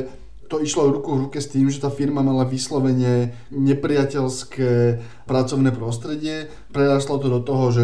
to 0.47 0.61
išlo 0.61 0.91
ruku 0.93 1.13
v 1.15 1.21
ruke 1.27 1.39
s 1.41 1.49
tým, 1.49 1.69
že 1.69 1.81
tá 1.81 1.89
firma 1.89 2.21
mala 2.21 2.45
vyslovene 2.45 3.33
nepriateľské 3.49 5.01
pracovné 5.25 5.71
prostredie. 5.73 6.51
Prerastlo 6.69 7.17
to 7.17 7.27
do 7.27 7.41
toho, 7.41 7.65
že 7.71 7.83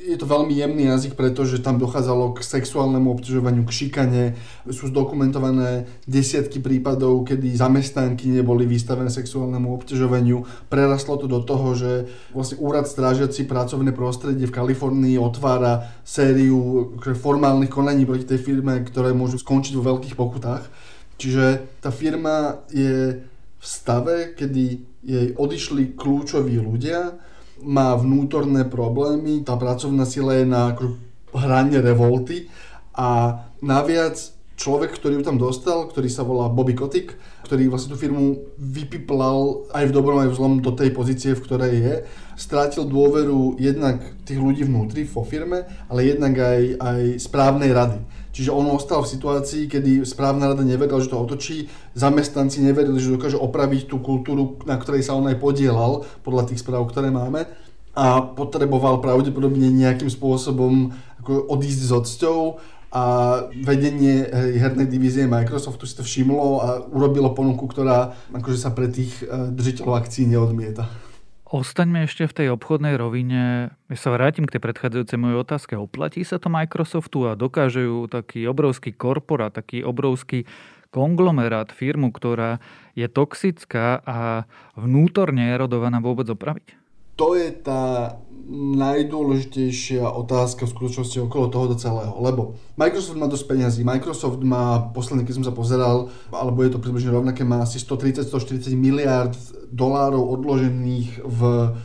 je 0.00 0.16
to 0.16 0.24
veľmi 0.24 0.56
jemný 0.56 0.88
jazyk, 0.88 1.12
pretože 1.12 1.60
tam 1.60 1.76
dochádzalo 1.76 2.32
k 2.32 2.40
sexuálnemu 2.40 3.20
obťažovaniu, 3.20 3.68
k 3.68 3.76
šikane. 3.84 4.24
Sú 4.72 4.88
zdokumentované 4.88 5.84
desiatky 6.08 6.56
prípadov, 6.56 7.28
kedy 7.28 7.52
zamestnanky 7.52 8.32
neboli 8.32 8.64
vystavené 8.64 9.12
sexuálnemu 9.12 9.68
obťažovaniu. 9.76 10.48
Prerastlo 10.72 11.20
to 11.20 11.28
do 11.28 11.44
toho, 11.44 11.76
že 11.76 12.08
vlastne 12.32 12.56
úrad 12.64 12.88
strážiaci 12.88 13.44
pracovné 13.44 13.92
prostredie 13.92 14.48
v 14.48 14.56
Kalifornii 14.56 15.20
otvára 15.20 15.92
sériu 16.00 16.96
formálnych 16.96 17.68
konaní 17.68 18.08
proti 18.08 18.24
tej 18.24 18.40
firme, 18.40 18.80
ktoré 18.80 19.12
môžu 19.12 19.36
skončiť 19.36 19.76
vo 19.76 19.84
veľkých 19.84 20.16
pokutách. 20.16 20.64
Čiže 21.20 21.76
tá 21.84 21.92
firma 21.92 22.64
je 22.72 23.20
v 23.60 23.64
stave, 23.64 24.32
kedy 24.32 24.64
jej 25.04 25.36
odišli 25.36 25.92
kľúčoví 25.92 26.56
ľudia, 26.56 27.12
má 27.60 27.92
vnútorné 27.92 28.64
problémy, 28.64 29.44
tá 29.44 29.52
pracovná 29.60 30.08
sila 30.08 30.40
je 30.40 30.48
na 30.48 30.72
hrane 31.36 31.76
revolty 31.76 32.48
a 32.96 33.36
naviac 33.60 34.16
človek, 34.56 34.96
ktorý 34.96 35.20
ju 35.20 35.24
tam 35.24 35.36
dostal, 35.36 35.88
ktorý 35.88 36.08
sa 36.08 36.24
volá 36.24 36.48
Bobby 36.48 36.76
Kotick, 36.76 37.16
ktorý 37.48 37.72
vlastne 37.72 37.96
tú 37.96 37.98
firmu 38.00 38.40
vypiplal 38.60 39.68
aj 39.72 39.88
v 39.88 39.94
dobrom, 39.96 40.20
aj 40.20 40.32
v 40.32 40.36
zlom 40.36 40.54
do 40.60 40.72
tej 40.76 40.92
pozície, 40.92 41.32
v 41.32 41.44
ktorej 41.44 41.74
je, 41.80 41.94
strátil 42.36 42.84
dôveru 42.84 43.56
jednak 43.56 44.04
tých 44.28 44.36
ľudí 44.36 44.68
vnútri 44.68 45.08
vo 45.08 45.24
firme, 45.24 45.64
ale 45.88 46.12
jednak 46.12 46.36
aj, 46.36 46.60
aj 46.76 47.00
správnej 47.24 47.72
rady. 47.72 48.00
Čiže 48.30 48.54
on 48.54 48.70
ostal 48.70 49.02
v 49.02 49.10
situácii, 49.10 49.66
kedy 49.66 50.06
správna 50.06 50.54
rada 50.54 50.62
nevedela, 50.62 51.02
že 51.02 51.10
to 51.10 51.18
otočí, 51.18 51.66
zamestnanci 51.98 52.62
nevedeli, 52.62 52.98
že 53.02 53.14
dokáže 53.14 53.38
opraviť 53.38 53.90
tú 53.90 53.98
kultúru, 53.98 54.62
na 54.64 54.78
ktorej 54.78 55.02
sa 55.02 55.18
on 55.18 55.26
aj 55.26 55.42
podielal, 55.42 56.06
podľa 56.22 56.54
tých 56.54 56.62
správ, 56.62 56.86
ktoré 56.86 57.10
máme 57.10 57.50
a 57.90 58.22
potreboval 58.22 59.02
pravdepodobne 59.02 59.66
nejakým 59.66 60.06
spôsobom 60.06 60.94
ako 61.18 61.50
odísť 61.50 61.82
s 61.82 61.90
odsťou 61.90 62.38
a 62.90 63.02
vedenie 63.54 64.26
hernej 64.58 64.86
divízie 64.86 65.26
Microsoftu 65.26 65.86
si 65.86 65.94
to 65.98 66.02
všimlo 66.02 66.46
a 66.62 66.68
urobilo 66.90 67.30
ponuku, 67.34 67.66
ktorá 67.66 68.14
akože 68.34 68.58
sa 68.58 68.70
pre 68.74 68.90
tých 68.90 69.22
eh, 69.22 69.50
držiteľov 69.50 70.06
akcií 70.06 70.26
neodmieta. 70.26 71.09
Ostaňme 71.50 72.06
ešte 72.06 72.30
v 72.30 72.36
tej 72.38 72.48
obchodnej 72.54 72.94
rovine. 72.94 73.74
Ja 73.90 73.98
sa 73.98 74.14
vrátim 74.14 74.46
k 74.46 74.54
tej 74.54 74.70
predchádzajúcej 74.70 75.18
mojej 75.18 75.42
otázke. 75.42 75.74
Oplatí 75.74 76.22
sa 76.22 76.38
to 76.38 76.46
Microsoftu 76.46 77.26
a 77.26 77.34
dokážu 77.34 78.06
taký 78.06 78.46
obrovský 78.46 78.94
korporát, 78.94 79.50
taký 79.50 79.82
obrovský 79.82 80.46
konglomerát, 80.94 81.74
firmu, 81.74 82.14
ktorá 82.14 82.62
je 82.94 83.10
toxická 83.10 83.98
a 84.06 84.46
vnútorne 84.78 85.50
erodovaná 85.50 85.98
vôbec 85.98 86.30
opraviť? 86.30 86.78
To 87.18 87.34
je 87.34 87.50
tá 87.50 88.14
najdôležitejšia 88.50 90.02
otázka 90.02 90.66
v 90.66 90.74
skutočnosti 90.74 91.18
okolo 91.22 91.46
tohoto 91.46 91.78
celého. 91.78 92.10
Lebo 92.18 92.58
Microsoft 92.74 93.14
má 93.14 93.30
dosť 93.30 93.46
peňazí. 93.46 93.80
Microsoft 93.86 94.42
má, 94.42 94.90
posledný, 94.90 95.22
keď 95.22 95.34
som 95.38 95.46
sa 95.46 95.54
pozeral, 95.54 96.10
alebo 96.34 96.66
je 96.66 96.74
to 96.74 96.82
približne 96.82 97.14
rovnaké, 97.14 97.46
má 97.46 97.62
asi 97.62 97.78
130-140 97.78 98.74
miliard 98.74 99.38
dolárov 99.70 100.26
odložených 100.34 101.22
v 101.22 101.40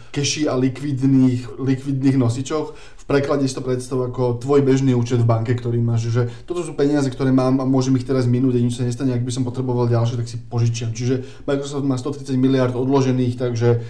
keši 0.10 0.50
a 0.50 0.58
likvidných, 0.58 1.62
likvidných 1.62 2.18
nosičoch. 2.18 2.74
Preklade 3.06 3.46
si 3.46 3.54
to 3.54 3.62
predstav 3.62 4.02
ako 4.02 4.42
tvoj 4.42 4.66
bežný 4.66 4.98
účet 4.98 5.22
v 5.22 5.30
banke, 5.30 5.54
ktorý 5.54 5.78
máš. 5.78 6.10
Že 6.10 6.50
toto 6.50 6.66
sú 6.66 6.74
peniaze, 6.74 7.06
ktoré 7.14 7.30
mám 7.30 7.62
a 7.62 7.66
môžem 7.70 7.94
ich 8.02 8.10
teraz 8.10 8.26
minúť 8.26 8.58
a 8.58 8.66
nič 8.66 8.82
sa 8.82 8.82
nestane. 8.82 9.14
Ak 9.14 9.22
by 9.22 9.30
som 9.30 9.46
potreboval 9.46 9.86
ďalšie, 9.86 10.18
tak 10.18 10.26
si 10.26 10.42
požičiam. 10.42 10.90
Čiže 10.90 11.46
Microsoft 11.46 11.86
má 11.86 12.02
130 12.02 12.34
miliard 12.42 12.74
odložených, 12.74 13.38
takže 13.38 13.86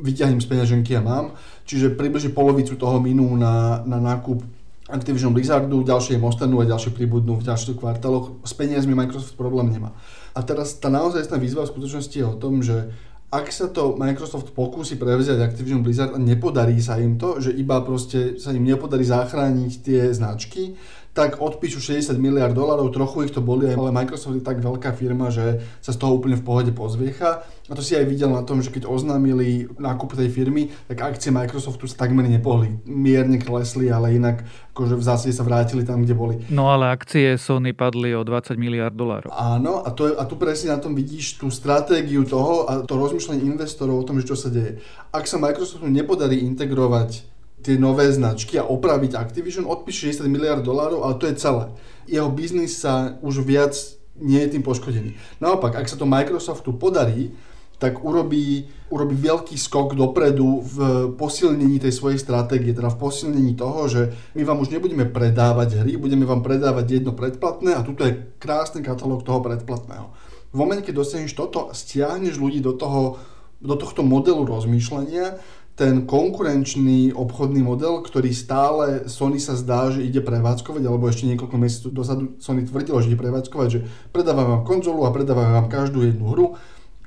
vyťahnem 0.00 0.42
z 0.42 0.48
peňaženky 0.50 0.92
a 0.98 1.04
mám. 1.04 1.26
Čiže 1.64 1.96
približne 1.96 2.36
polovicu 2.36 2.76
toho 2.76 3.00
minú 3.00 3.34
na, 3.40 3.80
na 3.88 3.96
nákup 3.96 4.44
Activision 4.84 5.32
Blizzardu, 5.32 5.80
ďalšie 5.80 6.20
mostanú 6.20 6.60
a 6.60 6.68
ďalšie 6.68 6.92
pribudnú 6.92 7.40
v 7.40 7.46
ďalších 7.48 7.80
kvartáloch. 7.80 8.44
S 8.44 8.52
peniazmi 8.52 8.92
Microsoft 8.92 9.32
problém 9.40 9.72
nemá. 9.72 9.96
A 10.36 10.44
teraz 10.44 10.76
tá 10.76 10.92
naozaj 10.92 11.24
výzva 11.40 11.64
v 11.64 11.72
skutočnosti 11.72 12.12
je 12.12 12.26
o 12.28 12.36
tom, 12.36 12.60
že 12.60 12.92
ak 13.34 13.50
sa 13.50 13.66
to 13.66 13.96
Microsoft 13.98 14.54
pokúsi 14.54 14.94
prevziať 14.94 15.40
Activision 15.42 15.82
Blizzard 15.82 16.14
a 16.14 16.22
nepodarí 16.22 16.78
sa 16.78 17.00
im 17.00 17.18
to, 17.18 17.42
že 17.42 17.50
iba 17.50 17.82
proste 17.82 18.38
sa 18.38 18.54
im 18.54 18.62
nepodarí 18.62 19.02
zachrániť 19.02 19.72
tie 19.82 20.00
značky, 20.14 20.78
tak 21.14 21.38
odpíšu 21.38 21.78
60 21.78 22.18
miliard 22.18 22.50
dolarov, 22.50 22.90
trochu 22.90 23.30
ich 23.30 23.32
to 23.32 23.38
boli, 23.38 23.70
ale 23.70 23.94
Microsoft 23.94 24.34
je 24.34 24.42
tak 24.42 24.58
veľká 24.58 24.90
firma, 24.98 25.30
že 25.30 25.62
sa 25.78 25.94
z 25.94 26.02
toho 26.02 26.18
úplne 26.18 26.34
v 26.34 26.42
pohode 26.42 26.74
pozviecha. 26.74 27.46
A 27.70 27.72
to 27.72 27.80
si 27.80 27.94
aj 27.94 28.04
videl 28.04 28.34
na 28.34 28.42
tom, 28.42 28.60
že 28.60 28.74
keď 28.74 28.90
oznámili 28.90 29.70
nákup 29.78 30.18
tej 30.18 30.28
firmy, 30.28 30.74
tak 30.90 31.00
akcie 31.06 31.30
Microsoftu 31.30 31.86
sa 31.86 32.04
takmer 32.04 32.26
nepohli. 32.26 32.82
Mierne 32.84 33.38
klesli, 33.38 33.88
ale 33.94 34.18
inak 34.18 34.42
akože 34.74 34.98
v 34.98 35.06
zásade 35.06 35.32
sa 35.32 35.46
vrátili 35.46 35.86
tam, 35.86 36.02
kde 36.02 36.18
boli. 36.18 36.34
No 36.50 36.68
ale 36.74 36.90
akcie 36.90 37.38
Sony 37.38 37.70
padli 37.72 38.10
o 38.12 38.26
20 38.26 38.58
miliard 38.58 38.92
dolárov. 38.92 39.30
Áno, 39.30 39.86
a, 39.86 39.94
to 39.94 40.10
je, 40.10 40.18
a 40.18 40.26
tu 40.26 40.34
presne 40.34 40.74
na 40.74 40.82
tom 40.82 40.98
vidíš 40.98 41.38
tú 41.38 41.46
stratégiu 41.48 42.26
toho 42.26 42.66
a 42.66 42.82
to 42.82 42.98
rozmýšľanie 42.98 43.46
investorov 43.46 44.02
o 44.02 44.06
tom, 44.06 44.18
že 44.18 44.34
čo 44.34 44.36
sa 44.36 44.50
deje. 44.50 44.82
Ak 45.14 45.30
sa 45.30 45.38
Microsoftu 45.38 45.86
nepodarí 45.86 46.42
integrovať 46.42 47.33
tie 47.64 47.80
nové 47.80 48.12
značky 48.12 48.60
a 48.60 48.68
opraviť 48.68 49.16
Activision, 49.16 49.64
odpíše 49.64 50.12
60 50.12 50.28
miliard 50.28 50.60
dolárov, 50.60 51.00
ale 51.00 51.16
to 51.16 51.24
je 51.24 51.40
celé. 51.40 51.72
Jeho 52.04 52.28
biznis 52.28 52.76
sa 52.76 53.16
už 53.24 53.40
viac 53.40 53.72
nie 54.20 54.38
je 54.44 54.52
tým 54.54 54.62
poškodený. 54.62 55.16
Naopak, 55.40 55.80
ak 55.80 55.88
sa 55.88 55.96
to 55.96 56.04
Microsoftu 56.04 56.76
podarí, 56.76 57.32
tak 57.78 58.06
urobí, 58.06 58.70
urobí 58.94 59.18
veľký 59.18 59.58
skok 59.58 59.98
dopredu 59.98 60.62
v 60.62 60.76
posilnení 61.18 61.82
tej 61.82 61.90
svojej 61.90 62.22
stratégie, 62.22 62.70
teda 62.70 62.88
v 62.94 63.00
posilnení 63.02 63.58
toho, 63.58 63.90
že 63.90 64.14
my 64.38 64.46
vám 64.46 64.62
už 64.62 64.70
nebudeme 64.70 65.04
predávať 65.10 65.82
hry, 65.82 65.98
budeme 65.98 66.22
vám 66.22 66.40
predávať 66.40 67.02
jedno 67.02 67.12
predplatné 67.12 67.74
a 67.74 67.82
tuto 67.82 68.06
je 68.06 68.22
krásny 68.38 68.80
katalóg 68.80 69.26
toho 69.26 69.42
predplatného. 69.42 70.06
V 70.54 70.56
momente, 70.56 70.86
keď 70.86 71.02
dosiahneš 71.02 71.34
toto, 71.34 71.74
stiahneš 71.74 72.38
ľudí 72.38 72.62
do, 72.62 72.78
toho, 72.78 73.18
do 73.58 73.74
tohto 73.74 74.06
modelu 74.06 74.46
rozmýšľania, 74.46 75.42
ten 75.74 76.06
konkurenčný 76.06 77.10
obchodný 77.18 77.58
model, 77.66 77.98
ktorý 77.98 78.30
stále 78.30 79.10
Sony 79.10 79.42
sa 79.42 79.58
zdá, 79.58 79.90
že 79.90 80.06
ide 80.06 80.22
prevádzkovať, 80.22 80.82
alebo 80.86 81.10
ešte 81.10 81.26
niekoľko 81.26 81.56
mesiacov 81.58 81.90
dozadu 81.90 82.24
Sony 82.38 82.62
tvrdilo, 82.62 83.02
že 83.02 83.10
ide 83.10 83.18
prevádzkovať, 83.18 83.68
že 83.68 83.80
predávame 84.14 84.54
vám 84.54 84.64
konzolu 84.64 85.02
a 85.02 85.10
predávame 85.10 85.50
vám 85.50 85.66
každú 85.66 86.06
jednu 86.06 86.30
hru, 86.30 86.46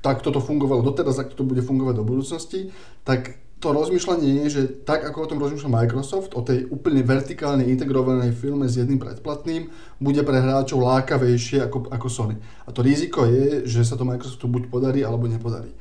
tak 0.04 0.20
toto 0.20 0.44
fungovalo 0.44 0.84
doteraz, 0.84 1.16
ak 1.16 1.32
to 1.32 1.48
bude 1.48 1.64
fungovať 1.64 1.94
do 1.96 2.04
budúcnosti, 2.04 2.68
tak 3.08 3.40
to 3.58 3.74
rozmýšľanie 3.74 4.44
je, 4.44 4.46
že 4.52 4.62
tak 4.86 5.02
ako 5.02 5.26
o 5.26 5.30
tom 5.34 5.42
rozmýšľa 5.42 5.82
Microsoft, 5.82 6.30
o 6.38 6.46
tej 6.46 6.70
úplne 6.70 7.02
vertikálne 7.02 7.66
integrovanej 7.66 8.30
filme 8.30 8.70
s 8.70 8.78
jedným 8.78 9.02
predplatným, 9.02 9.66
bude 9.98 10.22
pre 10.22 10.38
hráčov 10.38 10.78
lákavejšie 10.78 11.66
ako, 11.66 11.90
ako 11.90 12.06
Sony. 12.06 12.36
A 12.38 12.70
to 12.70 12.86
riziko 12.86 13.26
je, 13.26 13.66
že 13.66 13.82
sa 13.82 13.98
to 13.98 14.06
Microsoftu 14.06 14.46
buď 14.46 14.70
podarí, 14.70 15.02
alebo 15.02 15.26
nepodarí. 15.26 15.74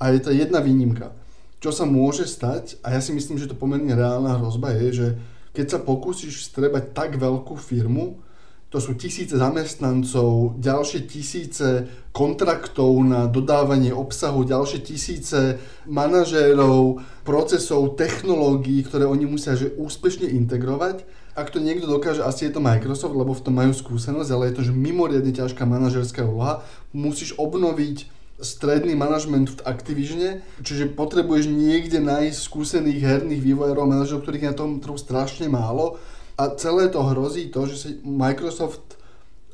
A 0.00 0.14
je 0.16 0.24
to 0.24 0.32
jedna 0.32 0.64
výnimka. 0.64 1.12
Čo 1.58 1.74
sa 1.74 1.84
môže 1.84 2.22
stať, 2.22 2.78
a 2.86 2.94
ja 2.94 3.00
si 3.02 3.10
myslím, 3.10 3.34
že 3.34 3.50
to 3.50 3.58
pomerne 3.58 3.90
reálna 3.90 4.38
hrozba 4.38 4.78
je, 4.78 4.86
že 4.94 5.08
keď 5.50 5.66
sa 5.66 5.78
pokúsiš 5.82 6.46
strebať 6.54 6.94
tak 6.94 7.18
veľkú 7.18 7.58
firmu, 7.58 8.22
to 8.68 8.84
sú 8.84 9.00
tisíce 9.00 9.32
zamestnancov, 9.32 10.60
ďalšie 10.60 11.08
tisíce 11.08 11.88
kontraktov 12.12 13.00
na 13.00 13.24
dodávanie 13.24 13.96
obsahu, 13.96 14.44
ďalšie 14.44 14.84
tisíce 14.84 15.56
manažérov, 15.88 17.00
procesov, 17.24 17.96
technológií, 17.96 18.84
ktoré 18.84 19.08
oni 19.08 19.24
musia 19.24 19.56
že 19.56 19.72
úspešne 19.72 20.28
integrovať. 20.28 21.00
Ak 21.32 21.48
to 21.48 21.64
niekto 21.64 21.88
dokáže, 21.88 22.20
asi 22.20 22.50
je 22.50 22.52
to 22.52 22.60
Microsoft, 22.60 23.16
lebo 23.16 23.32
v 23.32 23.40
tom 23.40 23.56
majú 23.56 23.72
skúsenosť, 23.72 24.30
ale 24.36 24.52
je 24.52 24.54
to 24.60 24.62
že 24.68 24.76
mimoriadne 24.76 25.32
ťažká 25.32 25.64
manažerská 25.64 26.28
úloha. 26.28 26.60
Musíš 26.92 27.40
obnoviť 27.40 28.17
stredný 28.38 28.94
manažment 28.94 29.50
v 29.50 29.62
Activisione, 29.66 30.30
čiže 30.62 30.94
potrebuješ 30.94 31.50
niekde 31.50 31.98
nájsť 31.98 32.38
skúsených 32.38 33.02
herných 33.02 33.42
vývojárov 33.42 33.90
manažerov, 33.90 34.22
ktorých 34.22 34.42
je 34.46 34.50
na 34.54 34.58
tom 34.58 34.70
trhu 34.78 34.94
strašne 34.94 35.50
málo. 35.50 35.98
A 36.38 36.54
celé 36.54 36.86
to 36.86 37.02
hrozí 37.02 37.50
to, 37.50 37.66
že 37.66 37.76
si 37.76 37.90
Microsoft 38.06 38.98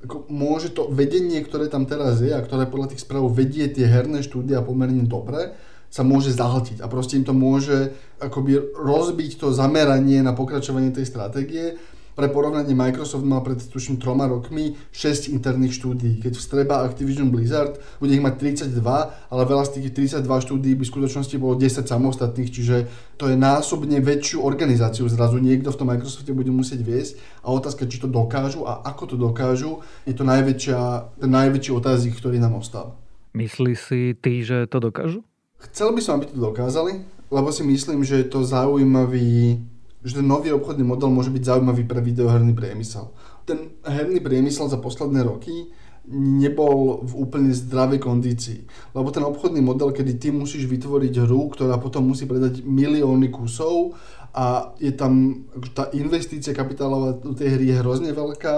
ako 0.05 0.29
môže 0.29 0.77
to 0.77 0.93
vedenie, 0.93 1.41
ktoré 1.41 1.73
tam 1.73 1.89
teraz 1.89 2.21
je 2.21 2.29
a 2.29 2.45
ktoré 2.45 2.69
podľa 2.69 2.93
tých 2.93 3.09
správ 3.09 3.33
vedie 3.33 3.65
tie 3.73 3.89
herné 3.89 4.21
štúdia 4.21 4.61
pomerne 4.61 5.01
dobre, 5.09 5.57
sa 5.89 6.05
môže 6.05 6.37
zahltiť. 6.37 6.85
A 6.85 6.91
proste 6.93 7.17
im 7.17 7.25
to 7.25 7.33
môže 7.33 7.97
akoby 8.21 8.61
rozbiť 8.77 9.41
to 9.41 9.57
zameranie 9.57 10.21
na 10.21 10.37
pokračovanie 10.37 10.93
tej 10.93 11.09
stratégie 11.09 11.81
pre 12.15 12.31
porovnanie 12.31 12.79
Microsoft 12.79 13.27
mal 13.27 13.43
pred 13.43 13.59
tuším 13.59 13.99
troma 13.99 14.31
rokmi 14.31 14.79
6 14.95 15.35
interných 15.35 15.75
štúdií. 15.83 16.23
Keď 16.23 16.39
vstreba 16.39 16.87
Activision 16.87 17.35
Blizzard, 17.35 17.83
bude 17.99 18.15
ich 18.15 18.23
mať 18.23 18.39
32, 18.63 18.79
ale 19.35 19.43
veľa 19.43 19.65
z 19.67 19.71
tých 19.79 20.15
32 20.15 20.47
štúdií 20.47 20.79
by 20.79 20.87
v 20.87 20.93
skutočnosti 20.95 21.37
bolo 21.43 21.59
10 21.59 21.85
samostatných, 21.85 22.51
čiže 22.55 22.77
to 23.19 23.27
je 23.27 23.37
násobne 23.39 23.99
väčšiu 23.99 24.47
organizáciu 24.47 25.11
zrazu 25.11 25.43
niekto 25.43 25.75
v 25.75 25.79
tom 25.79 25.91
Microsofte 25.91 26.31
bude 26.31 26.55
musieť 26.55 26.87
viesť 26.87 27.13
a 27.43 27.51
otázka, 27.51 27.91
či 27.91 27.99
to 27.99 28.07
dokážu 28.07 28.63
a 28.63 28.87
ako 28.87 29.15
to 29.15 29.17
dokážu, 29.19 29.83
je 30.07 30.15
to 30.15 30.23
najväčšia, 30.23 30.79
ten 31.19 31.31
najväčší 31.35 31.71
otáznik, 31.75 32.15
ktorý 32.15 32.39
nám 32.39 32.63
ostáva. 32.63 32.95
Myslí 33.35 33.75
si 33.75 34.15
ty, 34.15 34.47
že 34.47 34.71
to 34.71 34.79
dokážu? 34.79 35.27
Chcel 35.59 35.91
by 35.91 36.01
som, 36.03 36.23
aby 36.23 36.31
to 36.31 36.39
dokázali, 36.39 37.03
lebo 37.35 37.51
si 37.51 37.67
myslím, 37.67 38.07
že 38.07 38.23
je 38.23 38.27
to 38.31 38.47
zaujímavý 38.47 39.59
že 40.05 40.21
ten 40.21 40.27
nový 40.29 40.53
obchodný 40.53 40.85
model 40.85 41.09
môže 41.09 41.33
byť 41.33 41.43
zaujímavý 41.43 41.89
pre 41.89 42.05
videoherný 42.05 42.53
priemysel. 42.53 43.09
Ten 43.49 43.81
herný 43.83 44.21
priemysel 44.21 44.69
za 44.69 44.77
posledné 44.77 45.25
roky 45.25 45.73
nebol 46.13 47.01
v 47.01 47.13
úplne 47.17 47.49
zdravej 47.57 48.05
kondícii. 48.05 48.69
Lebo 48.93 49.09
ten 49.09 49.25
obchodný 49.25 49.65
model, 49.65 49.89
kedy 49.89 50.21
ty 50.21 50.29
musíš 50.29 50.69
vytvoriť 50.69 51.25
hru, 51.25 51.49
ktorá 51.49 51.81
potom 51.81 52.13
musí 52.13 52.29
predať 52.29 52.61
milióny 52.61 53.33
kusov 53.33 53.97
a 54.37 54.77
je 54.77 54.93
tam, 54.93 55.45
tá 55.73 55.89
investícia 55.97 56.53
kapitálová 56.53 57.17
do 57.17 57.33
tej 57.33 57.57
hry 57.57 57.73
je 57.73 57.81
hrozne 57.81 58.13
veľká, 58.13 58.55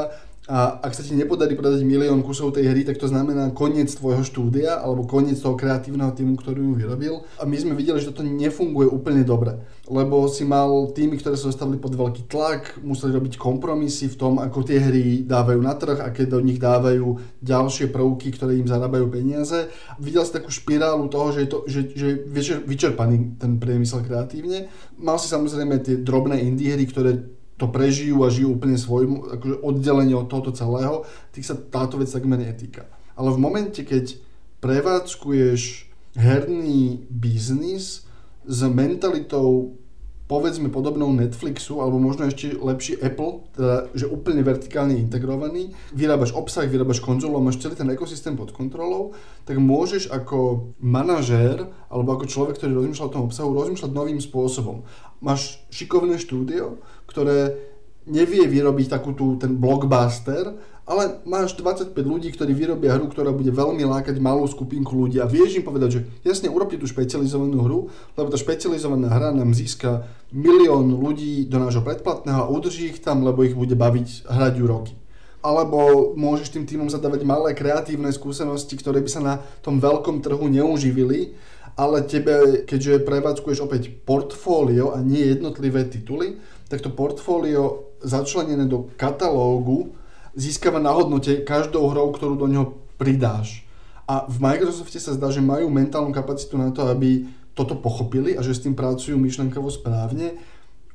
a 0.46 0.78
ak 0.78 0.94
sa 0.94 1.02
ti 1.02 1.18
nepodarí 1.18 1.58
predať 1.58 1.82
milión 1.82 2.22
kusov 2.22 2.54
tej 2.54 2.70
hry, 2.70 2.86
tak 2.86 3.02
to 3.02 3.10
znamená 3.10 3.50
koniec 3.50 3.90
tvojho 3.90 4.22
štúdia 4.22 4.78
alebo 4.78 5.02
koniec 5.02 5.42
toho 5.42 5.58
kreatívneho 5.58 6.14
týmu, 6.14 6.38
ktorý 6.38 6.62
ju 6.62 6.74
vyrobil. 6.78 7.14
A 7.42 7.44
my 7.50 7.56
sme 7.58 7.74
videli, 7.74 7.98
že 7.98 8.14
toto 8.14 8.22
nefunguje 8.22 8.86
úplne 8.86 9.26
dobre. 9.26 9.58
Lebo 9.90 10.30
si 10.30 10.46
mal 10.46 10.94
týmy, 10.94 11.18
ktoré 11.18 11.34
sa 11.34 11.50
dostali 11.50 11.82
pod 11.82 11.98
veľký 11.98 12.30
tlak, 12.30 12.78
museli 12.78 13.18
robiť 13.18 13.34
kompromisy 13.34 14.06
v 14.14 14.18
tom, 14.18 14.38
ako 14.38 14.62
tie 14.62 14.78
hry 14.78 15.26
dávajú 15.26 15.58
na 15.58 15.74
trh 15.74 15.98
a 15.98 16.14
keď 16.14 16.38
do 16.38 16.40
nich 16.42 16.62
dávajú 16.62 17.42
ďalšie 17.42 17.90
prvky, 17.90 18.30
ktoré 18.38 18.54
im 18.54 18.70
zarábajú 18.70 19.10
peniaze. 19.10 19.66
Videl 19.98 20.22
si 20.22 20.30
takú 20.30 20.54
špirálu 20.54 21.10
toho, 21.10 21.34
že 21.34 21.40
je, 21.42 21.48
to, 21.50 21.58
že, 21.66 21.80
že 21.90 22.06
je 22.06 22.56
vyčerpaný 22.62 23.34
ten 23.42 23.58
priemysel 23.58 24.06
kreatívne. 24.06 24.70
Mal 24.94 25.18
si 25.18 25.26
samozrejme 25.26 25.82
tie 25.82 25.98
drobné 25.98 26.38
indie 26.38 26.70
hry, 26.70 26.86
ktoré 26.86 27.35
to 27.56 27.66
prežijú 27.72 28.20
a 28.24 28.32
žijú 28.32 28.56
úplne 28.56 28.76
svojmu, 28.76 29.32
akože 29.40 29.56
oddelenie 29.64 30.16
od 30.16 30.28
tohoto 30.28 30.52
celého, 30.52 31.08
tých 31.32 31.48
sa 31.48 31.56
táto 31.56 31.96
vec 31.96 32.12
takmer 32.12 32.36
netýka. 32.36 32.84
Ale 33.16 33.32
v 33.32 33.40
momente, 33.40 33.80
keď 33.80 34.20
prevádzkuješ 34.60 35.88
herný 36.16 37.04
biznis 37.08 38.04
s 38.44 38.60
mentalitou 38.68 39.76
povedzme 40.26 40.74
podobnou 40.74 41.14
Netflixu, 41.14 41.78
alebo 41.78 42.02
možno 42.02 42.26
ešte 42.26 42.58
lepší 42.58 42.98
Apple, 42.98 43.46
teda, 43.54 43.86
že 43.94 44.10
úplne 44.10 44.42
vertikálne 44.42 44.98
integrovaný, 44.98 45.70
vyrábaš 45.94 46.34
obsah, 46.34 46.66
vyrábaš 46.66 46.98
konzolu 46.98 47.38
a 47.38 47.46
máš 47.46 47.62
celý 47.62 47.78
ten 47.78 47.86
ekosystém 47.94 48.34
pod 48.34 48.50
kontrolou, 48.50 49.14
tak 49.46 49.62
môžeš 49.62 50.10
ako 50.10 50.70
manažér, 50.82 51.70
alebo 51.86 52.18
ako 52.18 52.26
človek, 52.26 52.58
ktorý 52.58 52.74
rozmýšľa 52.74 53.06
o 53.06 53.14
tom 53.14 53.26
obsahu, 53.30 53.54
rozmýšľať 53.54 53.90
novým 53.94 54.18
spôsobom. 54.18 54.82
Máš 55.20 55.60
šikovné 55.72 56.20
štúdio, 56.20 56.80
ktoré 57.08 57.56
nevie 58.06 58.46
vyrobiť 58.46 58.86
takú 58.86 59.12
tú, 59.12 59.34
ten 59.36 59.58
blockbuster, 59.58 60.54
ale 60.86 61.18
máš 61.26 61.58
25 61.58 61.90
ľudí, 61.98 62.30
ktorí 62.30 62.54
vyrobia 62.54 62.94
hru, 62.94 63.10
ktorá 63.10 63.34
bude 63.34 63.50
veľmi 63.50 63.82
lákať 63.82 64.22
malú 64.22 64.46
skupinku 64.46 64.94
ľudí 64.94 65.18
a 65.18 65.26
vieš 65.26 65.58
im 65.58 65.66
povedať, 65.66 65.90
že 65.90 66.00
jasne 66.22 66.46
urobte 66.46 66.78
tú 66.78 66.86
špecializovanú 66.86 67.58
hru, 67.58 67.90
lebo 68.14 68.30
tá 68.30 68.38
špecializovaná 68.38 69.10
hra 69.10 69.34
nám 69.34 69.50
získa 69.50 70.06
milión 70.30 70.94
ľudí 70.94 71.50
do 71.50 71.58
nášho 71.58 71.82
predplatného 71.82 72.46
a 72.46 72.50
udrží 72.54 72.94
ich 72.94 73.02
tam, 73.02 73.26
lebo 73.26 73.42
ich 73.42 73.58
bude 73.58 73.74
baviť 73.74 74.30
hrať 74.30 74.54
ju 74.62 74.66
roky. 74.70 74.94
Alebo 75.42 76.10
môžeš 76.14 76.54
tým 76.54 76.66
týmom 76.66 76.90
zadávať 76.90 77.26
malé 77.26 77.54
kreatívne 77.54 78.14
skúsenosti, 78.14 78.78
ktoré 78.78 79.02
by 79.02 79.10
sa 79.10 79.22
na 79.22 79.34
tom 79.66 79.82
veľkom 79.82 80.22
trhu 80.22 80.46
neuživili, 80.46 81.34
ale 81.76 82.08
tebe, 82.08 82.64
keďže 82.64 83.04
prevádzkuješ 83.04 83.58
opäť 83.60 83.92
portfólio 83.92 84.96
a 84.96 85.04
nie 85.04 85.20
jednotlivé 85.20 85.84
tituly, 85.84 86.40
tak 86.72 86.80
to 86.80 86.88
portfólio 86.88 87.92
začlenené 88.00 88.64
do 88.64 88.88
katalógu 88.96 89.92
získava 90.36 90.80
na 90.80 90.92
hodnote 90.92 91.44
každou 91.44 91.88
hrou, 91.92 92.12
ktorú 92.12 92.36
do 92.36 92.48
neho 92.48 92.76
pridáš. 93.00 93.64
A 94.06 94.28
v 94.28 94.38
Microsofte 94.38 95.00
sa 95.00 95.16
zdá, 95.16 95.32
že 95.32 95.42
majú 95.42 95.66
mentálnu 95.72 96.12
kapacitu 96.14 96.60
na 96.60 96.70
to, 96.70 96.86
aby 96.86 97.26
toto 97.56 97.74
pochopili 97.74 98.36
a 98.36 98.44
že 98.44 98.54
s 98.54 98.62
tým 98.62 98.76
pracujú 98.76 99.16
myšlenkovo 99.16 99.72
správne. 99.72 100.36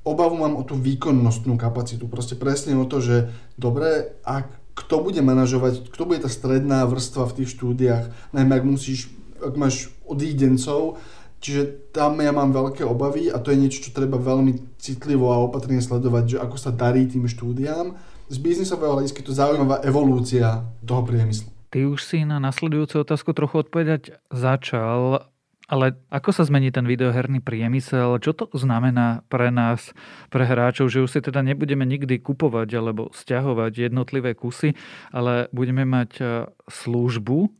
Obavu 0.06 0.38
mám 0.38 0.58
o 0.58 0.64
tú 0.64 0.78
výkonnostnú 0.78 1.58
kapacitu. 1.58 2.06
Proste 2.06 2.38
presne 2.38 2.78
o 2.78 2.86
to, 2.86 3.02
že 3.02 3.34
dobre, 3.58 4.18
a 4.24 4.46
kto 4.78 5.04
bude 5.04 5.20
manažovať, 5.20 5.92
kto 5.92 6.04
bude 6.08 6.24
tá 6.24 6.30
stredná 6.32 6.86
vrstva 6.88 7.28
v 7.28 7.44
tých 7.44 7.50
štúdiách, 7.58 8.34
najmä 8.34 8.62
ak 8.62 8.66
musíš, 8.66 9.12
ak 9.42 9.54
máš 9.58 9.90
odídencov, 10.06 11.02
Čiže 11.42 11.90
tam 11.90 12.22
ja 12.22 12.30
mám 12.30 12.54
veľké 12.54 12.86
obavy 12.86 13.34
a 13.34 13.42
to 13.42 13.50
je 13.50 13.58
niečo, 13.58 13.90
čo 13.90 13.98
treba 13.98 14.22
veľmi 14.22 14.78
citlivo 14.78 15.34
a 15.34 15.42
opatrne 15.42 15.82
sledovať, 15.82 16.38
že 16.38 16.38
ako 16.38 16.54
sa 16.54 16.70
darí 16.70 17.10
tým 17.10 17.26
štúdiám 17.26 17.98
z 18.32 18.38
biznisového 18.40 18.96
hľadiska 18.96 19.20
je 19.20 19.28
to 19.28 19.36
zaujímavá 19.36 19.84
evolúcia 19.84 20.64
toho 20.88 21.04
priemyslu. 21.04 21.52
Ty 21.68 21.92
už 21.92 22.00
si 22.00 22.24
na 22.24 22.40
nasledujúcu 22.40 23.04
otázku 23.04 23.36
trochu 23.36 23.68
odpovedať 23.68 24.16
začal, 24.32 25.28
ale 25.68 26.00
ako 26.12 26.32
sa 26.36 26.48
zmení 26.48 26.72
ten 26.72 26.88
videoherný 26.88 27.44
priemysel? 27.44 28.20
Čo 28.24 28.32
to 28.36 28.46
znamená 28.56 29.24
pre 29.28 29.52
nás, 29.52 29.92
pre 30.32 30.48
hráčov, 30.48 30.92
že 30.92 31.04
už 31.04 31.12
si 31.12 31.20
teda 31.20 31.44
nebudeme 31.44 31.84
nikdy 31.84 32.20
kupovať 32.24 32.70
alebo 32.76 33.12
stiahovať 33.12 33.92
jednotlivé 33.92 34.36
kusy, 34.36 34.76
ale 35.16 35.52
budeme 35.56 35.88
mať 35.88 36.12
e, 36.20 36.24
službu 36.68 37.52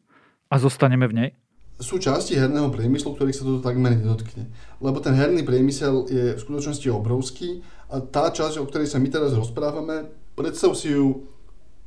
a 0.52 0.56
zostaneme 0.60 1.08
v 1.08 1.14
nej? 1.16 1.30
Sú 1.82 1.98
časti 1.98 2.38
herného 2.38 2.70
priemyslu, 2.70 3.18
ktorých 3.18 3.36
sa 3.36 3.44
toto 3.44 3.66
takmer 3.66 3.98
nedotkne. 3.98 4.48
Lebo 4.78 5.02
ten 5.02 5.18
herný 5.18 5.42
priemysel 5.42 6.06
je 6.06 6.26
v 6.38 6.44
skutočnosti 6.46 6.86
obrovský 6.94 7.66
a 7.90 8.00
tá 8.00 8.30
časť, 8.30 8.62
o 8.62 8.68
ktorej 8.70 8.86
sa 8.86 9.02
my 9.02 9.10
teraz 9.10 9.34
rozprávame, 9.34 10.14
predstav 10.38 10.78
si 10.78 10.94
ju 10.94 11.26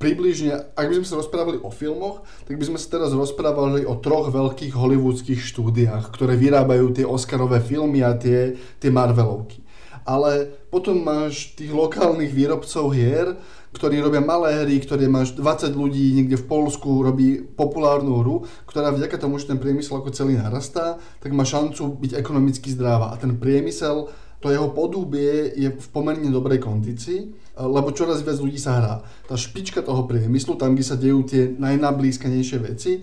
približne, 0.03 0.75
ak 0.75 0.87
by 0.91 0.95
sme 1.01 1.07
sa 1.07 1.17
rozprávali 1.23 1.59
o 1.63 1.71
filmoch, 1.71 2.27
tak 2.45 2.59
by 2.59 2.65
sme 2.67 2.79
sa 2.83 2.91
teraz 2.91 3.15
rozprávali 3.15 3.87
o 3.87 3.95
troch 3.97 4.29
veľkých 4.35 4.75
hollywoodských 4.75 5.41
štúdiách, 5.41 6.11
ktoré 6.11 6.35
vyrábajú 6.35 6.93
tie 6.93 7.07
Oscarové 7.07 7.63
filmy 7.63 8.03
a 8.03 8.13
tie, 8.19 8.59
tie 8.83 8.91
Marvelovky. 8.91 9.63
Ale 10.05 10.53
potom 10.69 11.01
máš 11.01 11.57
tých 11.57 11.73
lokálnych 11.73 12.35
výrobcov 12.35 12.93
hier, 12.93 13.41
ktorí 13.75 13.99
robia 13.99 14.23
malé 14.23 14.63
hry, 14.63 14.79
ktoré 14.79 15.11
máš 15.11 15.35
20 15.35 15.75
ľudí 15.75 16.15
niekde 16.15 16.39
v 16.39 16.47
Polsku, 16.47 17.03
robí 17.03 17.43
populárnu 17.43 18.23
hru, 18.23 18.37
ktorá 18.71 18.95
vďaka 18.95 19.19
tomu, 19.19 19.43
že 19.43 19.51
ten 19.51 19.59
priemysel 19.59 19.99
ako 19.99 20.15
celý 20.15 20.39
narastá, 20.39 21.03
tak 21.19 21.35
má 21.35 21.43
šancu 21.43 21.99
byť 21.99 22.15
ekonomicky 22.15 22.71
zdravá. 22.71 23.11
A 23.11 23.19
ten 23.19 23.35
priemysel 23.35 24.15
to 24.39 24.53
jeho 24.53 24.71
podúbie 24.71 25.57
je 25.57 25.73
v 25.73 25.87
pomerne 25.91 26.29
dobrej 26.31 26.63
kondícii, 26.63 27.35
lebo 27.59 27.91
čoraz 27.97 28.23
viac 28.23 28.39
ľudí 28.39 28.61
sa 28.61 28.79
hrá. 28.79 28.95
Tá 29.27 29.35
špička 29.35 29.81
toho 29.83 30.07
priemyslu, 30.07 30.55
tam, 30.55 30.79
kde 30.79 30.85
sa 30.85 31.01
dejú 31.01 31.25
tie 31.27 31.51
najnablízkanejšie 31.59 32.59
veci, 32.63 33.03